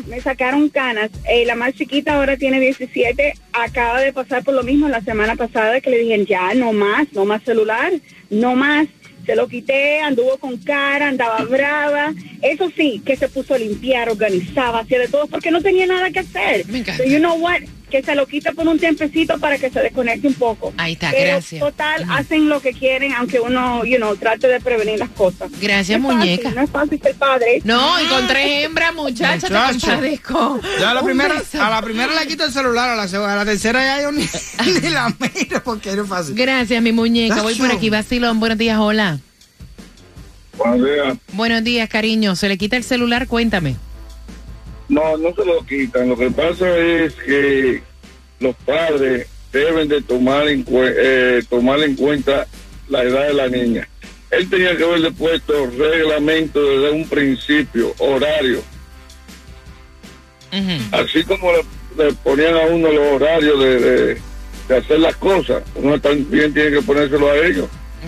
me 0.07 0.21
sacaron 0.21 0.69
canas. 0.69 1.11
Eh, 1.29 1.45
la 1.47 1.55
más 1.55 1.75
chiquita 1.75 2.15
ahora 2.15 2.37
tiene 2.37 2.61
17. 2.61 3.35
Acaba 3.53 4.01
de 4.01 4.13
pasar 4.13 4.43
por 4.43 4.55
lo 4.55 4.63
mismo 4.63 4.89
la 4.89 5.01
semana 5.03 5.37
pasada 5.37 5.81
que 5.81 5.91
le 5.91 5.99
dije, 5.99 6.25
ya, 6.27 6.55
no 6.55 6.73
más, 6.73 7.07
no 7.13 7.25
más 7.25 7.43
celular, 7.43 7.93
no 8.31 8.57
más. 8.57 8.89
Se 9.27 9.37
lo 9.37 9.49
quité, 9.49 10.01
anduvo 10.01 10.39
con 10.39 10.57
cara, 10.57 11.09
andaba 11.09 11.45
brava. 11.45 12.15
Eso 12.43 12.71
sí, 12.75 13.03
que 13.05 13.17
se 13.17 13.29
puso 13.29 13.55
a 13.55 13.59
limpiar, 13.59 14.09
organizaba, 14.09 14.81
hacía 14.81 14.99
de 14.99 15.09
todo 15.09 15.27
porque 15.27 15.51
no 15.51 15.61
tenía 15.61 15.87
nada 15.87 16.11
que 16.11 16.21
hacer. 16.21 16.67
Me 16.69 16.79
encanta. 16.79 17.03
So, 17.05 17.09
you 17.09 17.19
know 17.19 17.35
what? 17.35 17.61
Que 17.91 18.03
se 18.03 18.15
lo 18.15 18.27
quite 18.27 18.53
por 18.53 18.67
un 18.69 18.79
tiempecito 18.79 19.39
para 19.39 19.59
que 19.59 19.69
se 19.69 19.81
desconecte 19.81 20.29
un 20.29 20.35
poco. 20.35 20.73
Ahí 20.77 20.93
está, 20.93 21.11
Pero 21.11 21.33
gracias. 21.33 21.61
total, 21.61 22.07
hacen 22.11 22.49
lo 22.49 22.61
que 22.63 22.73
quieren, 22.73 23.13
aunque 23.15 23.41
uno, 23.41 23.85
you 23.85 23.97
know, 23.97 24.15
trate 24.17 24.47
de 24.49 24.61
prevenir 24.61 24.99
las 24.99 25.11
cosas. 25.11 25.51
Gracias, 25.61 26.01
No 26.01 26.11
es 26.11 26.17
fácil, 26.17 26.31
muñeca. 26.37 26.51
no 26.55 26.63
es 26.63 26.71
fácil 26.71 27.01
ser 27.03 27.15
padre. 27.17 27.61
No, 27.65 28.01
y 28.01 28.07
con 28.07 28.27
tres 28.29 28.65
hembras, 28.65 28.95
muchacha, 28.95 29.49
te. 29.49 30.61
Ya 30.79 30.91
a 30.91 30.95
la 30.95 31.03
primera, 31.03 31.35
beso. 31.35 31.63
a 31.63 31.69
la 31.71 31.83
primera 31.83 32.15
le 32.21 32.27
quito 32.27 32.45
el 32.45 32.53
celular, 32.53 32.89
a 32.91 32.95
la, 32.97 33.09
segunda- 33.09 33.33
a 33.33 33.37
la 33.37 33.45
tercera 33.45 33.83
ya 33.85 34.03
yo 34.03 34.13
ni, 34.13 34.23
ni 34.83 34.89
la 34.91 35.09
miro 35.09 35.63
porque 35.65 35.95
no 35.97 36.03
es 36.05 36.09
fácil. 36.09 36.35
Gracias, 36.37 36.81
mi 36.83 36.93
muñeca. 36.93 37.43
Voy 37.43 37.55
por 37.57 37.73
aquí, 37.73 37.91
Basilón. 37.91 38.39
Buenos 38.41 38.59
días, 38.59 38.79
hola. 38.79 39.19
Buenos 40.57 40.85
días. 40.87 41.19
Buenos 41.33 41.65
días, 41.65 41.89
cariño. 41.89 42.37
¿Se 42.37 42.49
le 42.49 42.57
quita 42.57 42.77
el 42.77 42.85
celular? 42.85 43.27
Cuéntame. 43.27 43.77
No, 44.91 45.17
no 45.17 45.35
se 45.35 45.45
lo 45.45 45.65
quitan. 45.65 46.09
Lo 46.09 46.17
que 46.19 46.31
pasa 46.31 46.77
es 46.77 47.15
que 47.15 47.83
los 48.41 48.55
padres 48.57 49.27
deben 49.53 49.89
de 49.89 50.03
tomar 50.03 50.49
en, 50.49 50.65
eh, 50.69 51.41
tomar 51.49 51.81
en 51.81 51.95
cuenta 51.97 52.47
la 52.89 53.03
edad 53.05 53.29
de 53.29 53.35
la 53.35 53.49
niña. 53.49 53.89
Él 54.31 54.49
tenía 54.51 54.77
que 54.77 54.85
haberle 54.85 55.11
puesto 55.13 55.67
reglamento 55.79 56.61
desde 56.63 56.91
un 56.91 57.09
principio, 57.09 57.95
horario. 57.99 58.63
Así 60.93 61.23
como 61.25 61.53
le, 61.53 62.05
le 62.05 62.13
ponían 62.15 62.55
a 62.55 62.61
uno 62.67 62.91
los 62.93 63.07
horarios 63.15 63.61
de, 63.61 63.79
de- 63.79 64.19
de 64.69 64.77
hacer 64.77 65.01
las 65.01 65.17
cosas, 65.17 65.65
uno 65.75 66.01
también 66.01 66.55
tiene 66.55 66.71
que 66.71 66.83
ponérselo 66.83 67.29
a 67.29 67.37
ellos. 67.39 67.67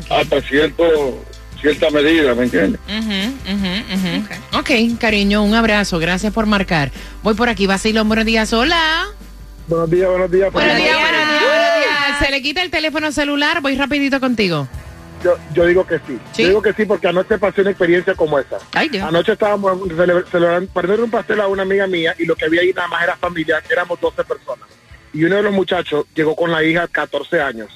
Hasta 0.09 0.40
cierto 0.42 1.21
cierta 1.62 1.88
medida, 1.90 2.35
¿me 2.35 2.42
entiendes? 2.44 2.81
Ujú, 2.88 3.55
ujú, 3.55 3.94
ujú. 3.94 4.59
ok, 4.59 4.98
cariño, 5.01 5.42
un 5.42 5.55
abrazo. 5.55 5.98
Gracias 5.98 6.33
por 6.33 6.44
marcar. 6.46 6.90
Voy 7.22 7.35
por 7.35 7.48
aquí, 7.48 7.66
Basilón. 7.66 8.09
Buenos 8.09 8.27
días, 8.27 8.53
hola. 8.53 9.07
Buenos 9.68 9.90
días, 9.90 10.09
buenos 10.11 10.31
días. 10.31 10.53
Buenos 10.53 10.77
días, 10.77 10.94
buenos 10.98 11.29
días, 11.29 11.42
buenos 11.42 11.75
días. 11.79 12.18
¿Se 12.18 12.31
le 12.31 12.42
quita 12.42 12.62
el 12.62 12.70
teléfono 12.70 13.11
celular? 13.12 13.61
Voy 13.62 13.77
rapidito 13.77 14.20
contigo. 14.20 14.68
Yo, 15.25 15.37
yo 15.55 15.64
digo 15.66 15.87
que 15.87 15.98
sí. 15.98 16.18
¿Sí? 16.33 16.42
Yo 16.42 16.48
digo 16.48 16.62
que 16.62 16.72
sí 16.72 16.85
porque 16.85 17.07
anoche 17.07 17.38
pasé 17.38 17.61
una 17.61 17.70
experiencia 17.70 18.14
como 18.16 18.40
esa. 18.40 18.59
Ay, 18.72 18.88
Dios. 18.88 19.07
Anoche 19.07 19.33
estábamos 19.33 19.79
cele- 19.90 20.25
celebrando, 20.31 20.68
poniendo 20.72 21.05
un 21.05 21.11
pastel 21.12 21.40
a 21.40 21.46
una 21.46 21.62
amiga 21.62 21.87
mía 21.87 22.12
y 22.18 22.27
lo 22.27 22.35
que 22.35 22.44
había 22.46 22.61
ahí 22.62 22.72
nada 22.75 22.88
más 22.88 23.05
era 23.05 23.16
familiar, 23.16 23.62
éramos 23.70 24.01
12 24.01 24.25
personas. 24.25 24.68
Y 25.12 25.22
uno 25.22 25.37
de 25.37 25.42
los 25.44 25.53
muchachos 25.53 26.07
llegó 26.14 26.35
con 26.35 26.51
la 26.51 26.64
hija 26.64 26.88
14 26.88 27.40
años. 27.40 27.68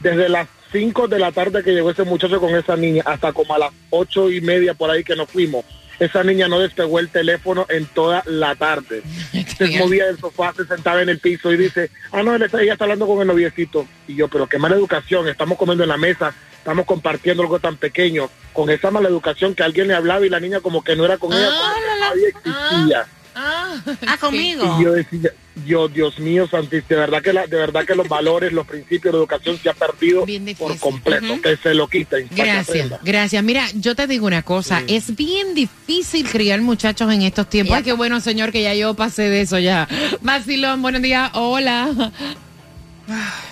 Desde 0.00 0.28
las 0.28 0.48
5 0.72 1.08
de 1.08 1.18
la 1.18 1.32
tarde 1.32 1.62
que 1.62 1.72
llegó 1.72 1.90
ese 1.90 2.04
muchacho 2.04 2.40
con 2.40 2.54
esa 2.56 2.76
niña 2.76 3.02
hasta 3.06 3.32
como 3.32 3.54
a 3.54 3.58
las 3.58 3.72
ocho 3.90 4.30
y 4.30 4.40
media 4.40 4.74
por 4.74 4.90
ahí 4.90 5.04
que 5.04 5.14
nos 5.14 5.30
fuimos. 5.30 5.64
Esa 5.98 6.24
niña 6.24 6.48
no 6.48 6.58
despegó 6.58 6.98
el 6.98 7.10
teléfono 7.10 7.66
en 7.68 7.86
toda 7.86 8.22
la 8.26 8.56
tarde. 8.56 9.02
Se 9.58 9.78
movía 9.78 10.06
del 10.06 10.18
sofá, 10.18 10.52
se 10.56 10.64
sentaba 10.64 11.02
en 11.02 11.10
el 11.10 11.20
piso 11.20 11.52
y 11.52 11.56
dice, 11.56 11.90
ah, 12.10 12.22
no, 12.22 12.34
ella 12.34 12.72
está 12.72 12.84
hablando 12.84 13.06
con 13.06 13.20
el 13.20 13.28
noviecito. 13.28 13.86
Y 14.08 14.16
yo, 14.16 14.26
pero 14.28 14.48
qué 14.48 14.58
mala 14.58 14.74
educación, 14.74 15.28
estamos 15.28 15.58
comiendo 15.58 15.84
en 15.84 15.90
la 15.90 15.98
mesa, 15.98 16.34
estamos 16.56 16.86
compartiendo 16.86 17.42
algo 17.42 17.60
tan 17.60 17.76
pequeño, 17.76 18.30
con 18.52 18.70
esa 18.70 18.90
mala 18.90 19.08
educación 19.08 19.54
que 19.54 19.62
alguien 19.62 19.88
le 19.88 19.94
hablaba 19.94 20.26
y 20.26 20.30
la 20.30 20.40
niña 20.40 20.60
como 20.60 20.82
que 20.82 20.96
no 20.96 21.04
era 21.04 21.18
con 21.18 21.32
ella, 21.32 21.50
como 21.50 21.74
que 21.74 22.00
nadie 22.00 22.28
existía. 22.28 23.00
Ah, 23.02 23.21
conmigo. 24.20 24.76
Y 24.78 24.84
yo 24.84 24.92
decía, 24.92 25.30
yo, 25.66 25.88
Dios 25.88 26.18
mío, 26.18 26.48
Santis, 26.48 26.86
de 26.88 26.96
verdad 26.96 27.22
que 27.22 27.32
la, 27.32 27.46
de 27.46 27.56
verdad 27.56 27.84
que 27.84 27.94
los 27.94 28.08
valores, 28.08 28.52
los 28.52 28.66
principios 28.66 29.12
de 29.12 29.18
educación 29.18 29.58
se 29.58 29.68
ha 29.68 29.74
perdido 29.74 30.24
por 30.58 30.78
completo, 30.78 31.40
que 31.42 31.56
se 31.56 31.74
lo 31.74 31.88
quiten. 31.88 32.28
Gracias, 32.30 32.90
gracias. 33.02 33.42
Mira, 33.44 33.66
yo 33.74 33.94
te 33.94 34.06
digo 34.06 34.26
una 34.26 34.42
cosa, 34.42 34.82
es 34.86 35.14
bien 35.14 35.54
difícil 35.54 36.28
criar 36.28 36.60
muchachos 36.60 37.12
en 37.12 37.22
estos 37.22 37.48
tiempos. 37.48 37.76
Ay, 37.76 37.82
qué 37.82 37.92
bueno, 37.92 38.20
señor, 38.20 38.52
que 38.52 38.62
ya 38.62 38.74
yo 38.74 38.94
pasé 38.94 39.22
de 39.28 39.42
eso 39.42 39.58
ya. 39.58 39.88
Basilón, 40.20 40.82
buenos 40.82 41.02
días, 41.02 41.30
hola. 41.34 42.12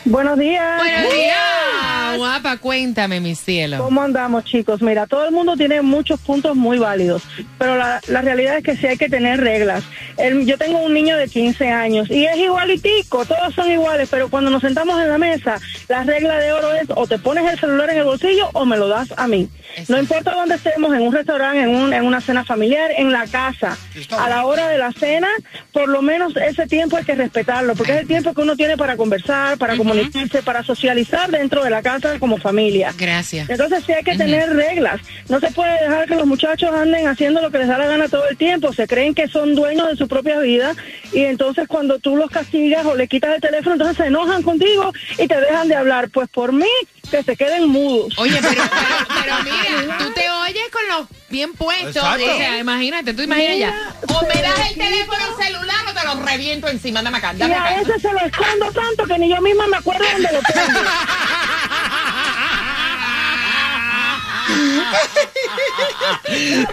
Buenos 0.05 0.39
días. 0.39 0.79
Buenos 0.79 1.13
días, 1.13 2.17
guapa, 2.17 2.57
cuéntame, 2.57 3.21
mi 3.21 3.35
cielo. 3.35 3.79
¿Cómo 3.79 4.03
andamos, 4.03 4.45
chicos? 4.45 4.81
Mira, 4.81 5.07
todo 5.07 5.25
el 5.27 5.33
mundo 5.33 5.57
tiene 5.57 5.83
muchos 5.83 6.19
puntos 6.21 6.57
muy 6.57 6.79
válidos, 6.79 7.23
pero 7.59 7.77
la, 7.77 8.01
la 8.09 8.23
realidad 8.23 8.57
es 8.57 8.65
que 8.65 8.77
sí 8.77 8.87
hay 8.87 8.97
que 8.97 9.09
tener 9.09 9.41
reglas. 9.41 9.85
El- 10.17 10.47
yo 10.47 10.57
tengo 10.57 10.79
un 10.79 10.95
niño 10.95 11.17
de 11.17 11.29
15 11.29 11.69
años 11.69 12.11
y 12.11 12.25
es 12.27 12.37
igualitico, 12.37 13.25
todos 13.25 13.55
son 13.55 13.71
iguales, 13.71 14.09
pero 14.11 14.29
cuando 14.31 14.51
nos 14.51 14.63
sentamos 14.63 15.01
en 15.03 15.09
la 15.09 15.19
mesa, 15.19 15.61
la 15.89 16.05
regla 16.05 16.39
de 16.39 16.53
oro 16.53 16.73
es 16.75 16.89
o 16.95 17.07
te 17.07 17.19
pones 17.19 17.51
el 17.53 17.59
celular 17.59 17.91
en 17.91 17.99
el 17.99 18.05
bolsillo 18.05 18.49
o 18.53 18.65
me 18.65 18.77
lo 18.77 18.89
das 18.89 19.13
a 19.17 19.27
mí. 19.27 19.49
No 19.89 19.99
importa 20.01 20.33
dónde 20.33 20.57
estemos, 20.57 20.93
en 20.95 21.03
un 21.03 21.13
restaurante, 21.13 21.61
en, 21.63 21.69
un- 21.69 21.93
en 21.93 22.05
una 22.05 22.21
cena 22.21 22.45
familiar, 22.45 22.91
en 22.97 23.13
la 23.13 23.27
casa, 23.27 23.77
a 24.19 24.29
la 24.29 24.45
hora 24.47 24.69
de 24.69 24.79
la 24.79 24.91
cena, 24.93 25.29
por 25.73 25.89
lo 25.89 26.03
menos 26.03 26.37
ese 26.37 26.67
tiempo 26.67 26.97
hay 26.97 27.05
que 27.05 27.15
respetarlo, 27.15 27.75
porque 27.77 27.93
es 27.93 27.99
el 28.01 28.07
tiempo 28.09 28.35
que 28.35 28.41
uno 28.43 28.57
tiene 28.57 28.77
para 28.77 28.97
conversar, 28.97 29.40
para 29.59 29.77
comunicarse, 29.77 30.43
para 30.43 30.63
socializar 30.63 31.31
dentro 31.31 31.65
de 31.65 31.71
la 31.71 31.83
casa 31.83 32.19
como 32.19 32.39
familia. 32.39 32.95
Gracias. 32.97 33.49
Entonces 33.49 33.85
sí 33.87 33.93
hay 33.93 34.05
que 34.05 34.17
tener 34.17 34.51
reglas. 34.55 35.01
No 35.29 35.41
se 35.41 35.51
puede 35.51 35.73
dejar 35.81 36.07
que 36.07 36.17
los 36.17 36.27
muchachos 36.27 36.71
anden 36.73 37.09
haciendo 37.09 37.41
lo 37.41 37.51
que 37.51 37.59
les 37.59 37.69
da 37.69 37.79
la 37.79 37.87
gana 37.87 38.09
todo 38.09 38.29
el 38.29 38.37
tiempo. 38.37 38.73
Se 38.73 38.87
creen 38.87 39.15
que 39.15 39.29
son 39.29 39.55
dueños 39.55 39.89
de 39.89 39.97
su 39.97 40.09
propia 40.09 40.39
vida 40.41 40.75
y 41.13 41.21
entonces 41.21 41.69
cuando 41.69 41.99
tú 41.99 42.17
los 42.17 42.31
castigas 42.31 42.85
o 42.87 42.95
le 42.95 43.09
quitas 43.09 43.35
el 43.35 43.41
teléfono, 43.41 43.75
entonces 43.75 43.97
se 43.97 44.07
enojan 44.07 44.43
contigo 44.43 44.93
y 45.19 45.27
te 45.27 45.41
dejan 45.41 45.69
de 45.69 45.77
hablar. 45.77 46.11
Pues 46.11 46.29
por 46.29 46.53
mí, 46.53 46.67
que 47.11 47.23
se 47.23 47.37
queden 47.37 47.69
mudos. 47.69 48.15
Oye, 48.19 48.39
pero, 48.41 48.63
pero, 48.63 49.07
pero 49.23 49.37
mira, 49.45 49.99
tú 49.99 50.11
te 50.13 50.31
oyes 50.31 50.69
con 50.73 50.89
los 50.99 51.09
bien 51.29 51.53
puestos. 51.55 51.97
Exacto. 51.97 52.25
O 52.25 52.37
sea, 52.37 52.59
imagínate, 52.59 53.15
tú 53.15 53.23
imaginas 53.23 53.59
ya. 53.59 53.95
O 54.09 54.23
me 54.27 54.41
das 54.43 54.71
el 54.71 54.75
teléfono 54.77 55.37
celular 55.39 55.85
o 55.89 55.93
te 55.95 56.05
lo 56.07 56.25
reviento 56.25 56.69
encima. 56.69 57.03
Dame 57.03 57.19
acá, 57.19 57.33
Y 57.35 57.39
dame 57.39 57.55
a 57.55 57.65
acá. 57.65 57.77
veces 57.81 58.03
se 58.03 58.13
lo 58.13 58.21
escondo 58.21 58.73
tanto 58.73 59.05
que 59.07 59.19
ni 59.19 59.29
yo 59.29 59.41
misma 59.41 59.67
me 59.67 59.77
acuerdo 59.79 60.05
dónde 60.13 60.29
lo 60.33 60.41
tengo. 60.43 60.81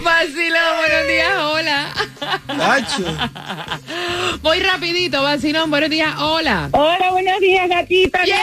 Vacilón, 0.04 0.78
buenos 0.78 1.08
días, 1.08 1.38
hola. 1.40 1.94
Voy 4.42 4.60
rapidito, 4.60 5.22
vacilón, 5.24 5.70
buenos 5.70 5.90
días, 5.90 6.14
hola. 6.20 6.70
Hola, 6.72 7.12
buenos 7.12 7.40
días, 7.40 7.68
gatita. 7.70 8.24
Yeah, 8.24 8.38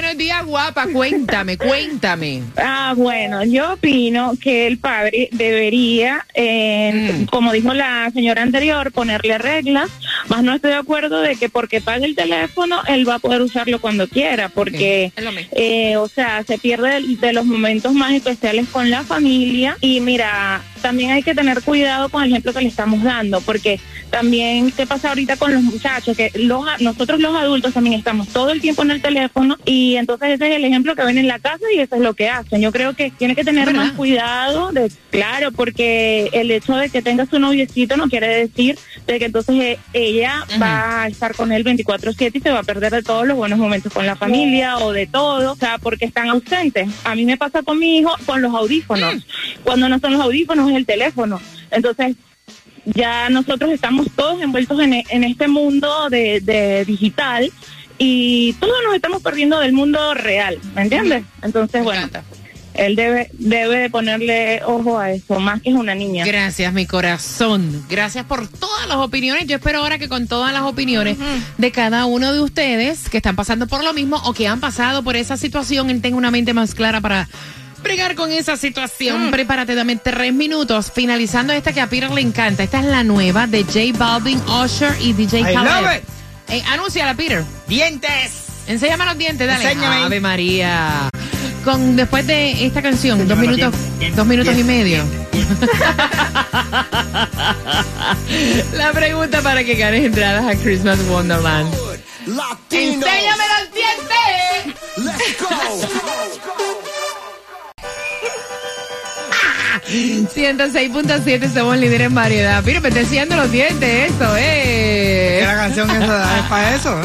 Buenos 0.00 0.16
días, 0.16 0.46
guapa, 0.46 0.86
cuéntame, 0.92 1.58
cuéntame. 1.58 2.44
Ah, 2.56 2.94
bueno, 2.96 3.42
yo 3.42 3.72
opino 3.72 4.34
que 4.40 4.68
el 4.68 4.78
padre 4.78 5.28
debería, 5.32 6.24
eh, 6.34 7.26
como 7.32 7.50
dijo 7.50 7.74
la 7.74 8.08
señora 8.14 8.42
anterior, 8.42 8.92
ponerle 8.92 9.38
reglas, 9.38 9.90
más 10.28 10.44
no 10.44 10.54
estoy 10.54 10.70
de 10.70 10.76
acuerdo 10.76 11.20
de 11.20 11.34
que 11.34 11.48
porque 11.48 11.80
pague 11.80 12.04
el 12.04 12.14
teléfono, 12.14 12.80
él 12.86 13.08
va 13.08 13.16
a 13.16 13.18
poder 13.18 13.42
usarlo 13.42 13.80
cuando 13.80 14.06
quiera, 14.06 14.48
porque, 14.50 15.10
mismo. 15.16 15.32
eh, 15.50 15.96
o 15.96 16.06
sea, 16.06 16.44
se 16.44 16.58
pierde 16.58 17.00
de, 17.00 17.16
de 17.16 17.32
los 17.32 17.44
momentos 17.44 17.92
más 17.92 18.12
especiales 18.12 18.68
con 18.68 18.90
la 18.90 19.02
familia 19.02 19.76
y 19.80 19.98
mira, 19.98 20.62
también 20.80 21.10
hay 21.10 21.24
que 21.24 21.34
tener 21.34 21.60
cuidado 21.62 22.08
con 22.08 22.22
el 22.22 22.30
ejemplo 22.30 22.52
que 22.52 22.60
le 22.60 22.68
estamos 22.68 23.02
dando, 23.02 23.40
porque 23.40 23.80
también 24.10 24.70
qué 24.72 24.86
pasa 24.86 25.08
ahorita 25.08 25.36
con 25.36 25.52
los 25.52 25.62
muchachos, 25.62 26.16
que 26.16 26.30
los, 26.34 26.64
nosotros 26.80 27.20
los 27.20 27.34
adultos 27.34 27.74
también 27.74 27.96
estamos 27.98 28.28
todo 28.28 28.50
el 28.50 28.60
tiempo 28.60 28.82
en 28.82 28.92
el 28.92 29.02
teléfono 29.02 29.56
y 29.64 29.96
entonces 29.96 30.30
ese 30.30 30.50
es 30.50 30.56
el 30.56 30.64
ejemplo 30.64 30.94
que 30.94 31.04
ven 31.04 31.18
en 31.18 31.28
la 31.28 31.38
casa 31.38 31.64
y 31.74 31.78
eso 31.78 31.96
es 31.96 32.02
lo 32.02 32.14
que 32.14 32.28
hacen. 32.28 32.60
Yo 32.60 32.72
creo 32.72 32.94
que 32.94 33.10
tiene 33.10 33.34
que 33.34 33.44
tener 33.44 33.72
más 33.74 33.92
cuidado, 33.92 34.72
de, 34.72 34.90
claro, 35.10 35.52
porque 35.52 36.30
el 36.32 36.50
hecho 36.50 36.76
de 36.76 36.88
que 36.88 37.02
tenga 37.02 37.26
su 37.26 37.38
noviecito 37.38 37.96
no 37.96 38.08
quiere 38.08 38.28
decir 38.28 38.78
de 39.06 39.18
que 39.18 39.26
entonces 39.26 39.54
eh, 39.56 39.78
ella 39.92 40.44
va 40.60 41.02
a 41.02 41.08
estar 41.08 41.34
con 41.34 41.52
él 41.52 41.64
24/7 41.64 42.32
y 42.34 42.40
se 42.40 42.50
va 42.50 42.60
a 42.60 42.64
perder 42.64 42.92
de 42.92 43.02
todos 43.02 43.26
los 43.26 43.36
buenos 43.36 43.58
momentos 43.58 43.92
con 43.92 44.06
la 44.06 44.16
familia 44.16 44.78
o 44.78 44.92
de 44.92 45.06
todo, 45.06 45.52
o 45.52 45.56
sea, 45.56 45.78
porque 45.78 46.04
están 46.04 46.28
ausentes. 46.28 46.88
A 47.04 47.14
mí 47.14 47.24
me 47.24 47.36
pasa 47.36 47.62
con 47.62 47.78
mi 47.78 47.98
hijo 47.98 48.14
con 48.26 48.42
los 48.42 48.54
audífonos. 48.54 49.26
Cuando 49.64 49.88
no 49.88 49.98
son 49.98 50.12
los 50.12 50.20
audífonos 50.20 50.70
es 50.70 50.76
el 50.76 50.86
teléfono. 50.86 51.40
Entonces, 51.70 52.16
ya 52.84 53.28
nosotros 53.28 53.70
estamos 53.70 54.06
todos 54.14 54.40
envueltos 54.42 54.80
en, 54.80 54.94
e- 54.94 55.04
en 55.10 55.24
este 55.24 55.48
mundo 55.48 56.08
de, 56.10 56.40
de 56.40 56.84
digital 56.84 57.50
y 57.98 58.52
todos 58.54 58.74
nos 58.84 58.94
estamos 58.94 59.22
perdiendo 59.22 59.58
del 59.60 59.72
mundo 59.72 60.14
real, 60.14 60.58
¿me 60.74 60.82
entiendes? 60.82 61.24
Entonces, 61.42 61.82
bueno, 61.82 62.08
él 62.74 62.94
debe 62.94 63.28
debe 63.32 63.76
de 63.78 63.90
ponerle 63.90 64.62
ojo 64.64 64.98
a 65.00 65.10
eso, 65.10 65.40
más 65.40 65.60
que 65.60 65.70
es 65.70 65.74
una 65.74 65.96
niña. 65.96 66.24
Gracias, 66.24 66.72
mi 66.72 66.86
corazón. 66.86 67.84
Gracias 67.90 68.24
por 68.24 68.46
todas 68.46 68.86
las 68.86 68.98
opiniones. 68.98 69.46
Yo 69.48 69.56
espero 69.56 69.80
ahora 69.80 69.98
que 69.98 70.08
con 70.08 70.28
todas 70.28 70.52
las 70.52 70.62
opiniones 70.62 71.16
de 71.56 71.72
cada 71.72 72.06
uno 72.06 72.32
de 72.32 72.40
ustedes 72.40 73.08
que 73.08 73.16
están 73.16 73.34
pasando 73.34 73.66
por 73.66 73.82
lo 73.82 73.92
mismo 73.94 74.18
o 74.24 74.32
que 74.32 74.46
han 74.46 74.60
pasado 74.60 75.02
por 75.02 75.16
esa 75.16 75.36
situación, 75.36 75.90
él 75.90 76.00
tenga 76.00 76.16
una 76.16 76.30
mente 76.30 76.54
más 76.54 76.76
clara 76.76 77.00
para 77.00 77.28
bregar 77.82 78.14
con 78.14 78.30
esa 78.32 78.56
situación. 78.56 79.30
Prepárate, 79.30 79.74
dame 79.74 79.96
tres 79.96 80.32
minutos. 80.32 80.92
Finalizando 80.94 81.52
esta 81.52 81.72
que 81.72 81.80
a 81.80 81.86
Peter 81.88 82.10
le 82.10 82.20
encanta. 82.20 82.62
Esta 82.62 82.80
es 82.80 82.86
la 82.86 83.04
nueva 83.04 83.46
de 83.46 83.64
J 83.64 83.96
Balvin, 83.96 84.40
Usher 84.48 84.94
y 85.00 85.12
DJ 85.12 85.42
Khaled. 85.54 86.02
Eh, 86.48 86.62
anúnciala, 86.70 87.14
Peter. 87.14 87.44
Dientes. 87.66 88.46
Enséñame 88.66 89.04
los 89.04 89.18
dientes, 89.18 89.46
dale. 89.46 89.64
Enséñame. 89.64 90.04
Ave 90.04 90.20
María. 90.20 91.10
Con, 91.64 91.96
después 91.96 92.26
de 92.26 92.66
esta 92.66 92.82
canción, 92.82 93.26
dos 93.26 93.38
Enséñame 93.38 93.56
minutos, 93.56 93.74
dientes, 93.98 94.16
dos 94.16 94.26
minutos 94.26 94.56
y 94.56 94.64
medio. 94.64 95.04
La 98.72 98.92
pregunta 98.92 99.40
para 99.42 99.64
que 99.64 99.74
ganes 99.74 100.04
entradas 100.04 100.44
a 100.46 100.54
Christmas 100.60 100.98
Wonderland. 101.08 101.74
¡Enséñame 102.70 103.44
los 103.54 103.74
dientes! 103.74 104.78
Let's 104.98 105.40
go. 105.40 106.17
106.7 109.90 111.52
somos 111.52 111.76
líderes 111.78 112.08
en 112.08 112.14
variedad. 112.14 112.62
Mira, 112.64 112.80
me 112.80 112.88
enseñando 112.88 113.36
los 113.36 113.50
dientes, 113.50 114.10
eso, 114.12 114.36
eh. 114.36 115.38
¿Qué 115.40 115.46
la 115.46 115.54
canción 115.54 115.90
esa 115.90 116.38
es 116.38 116.44
para 116.48 116.74
eso? 116.74 117.00
¿eh? 117.00 117.04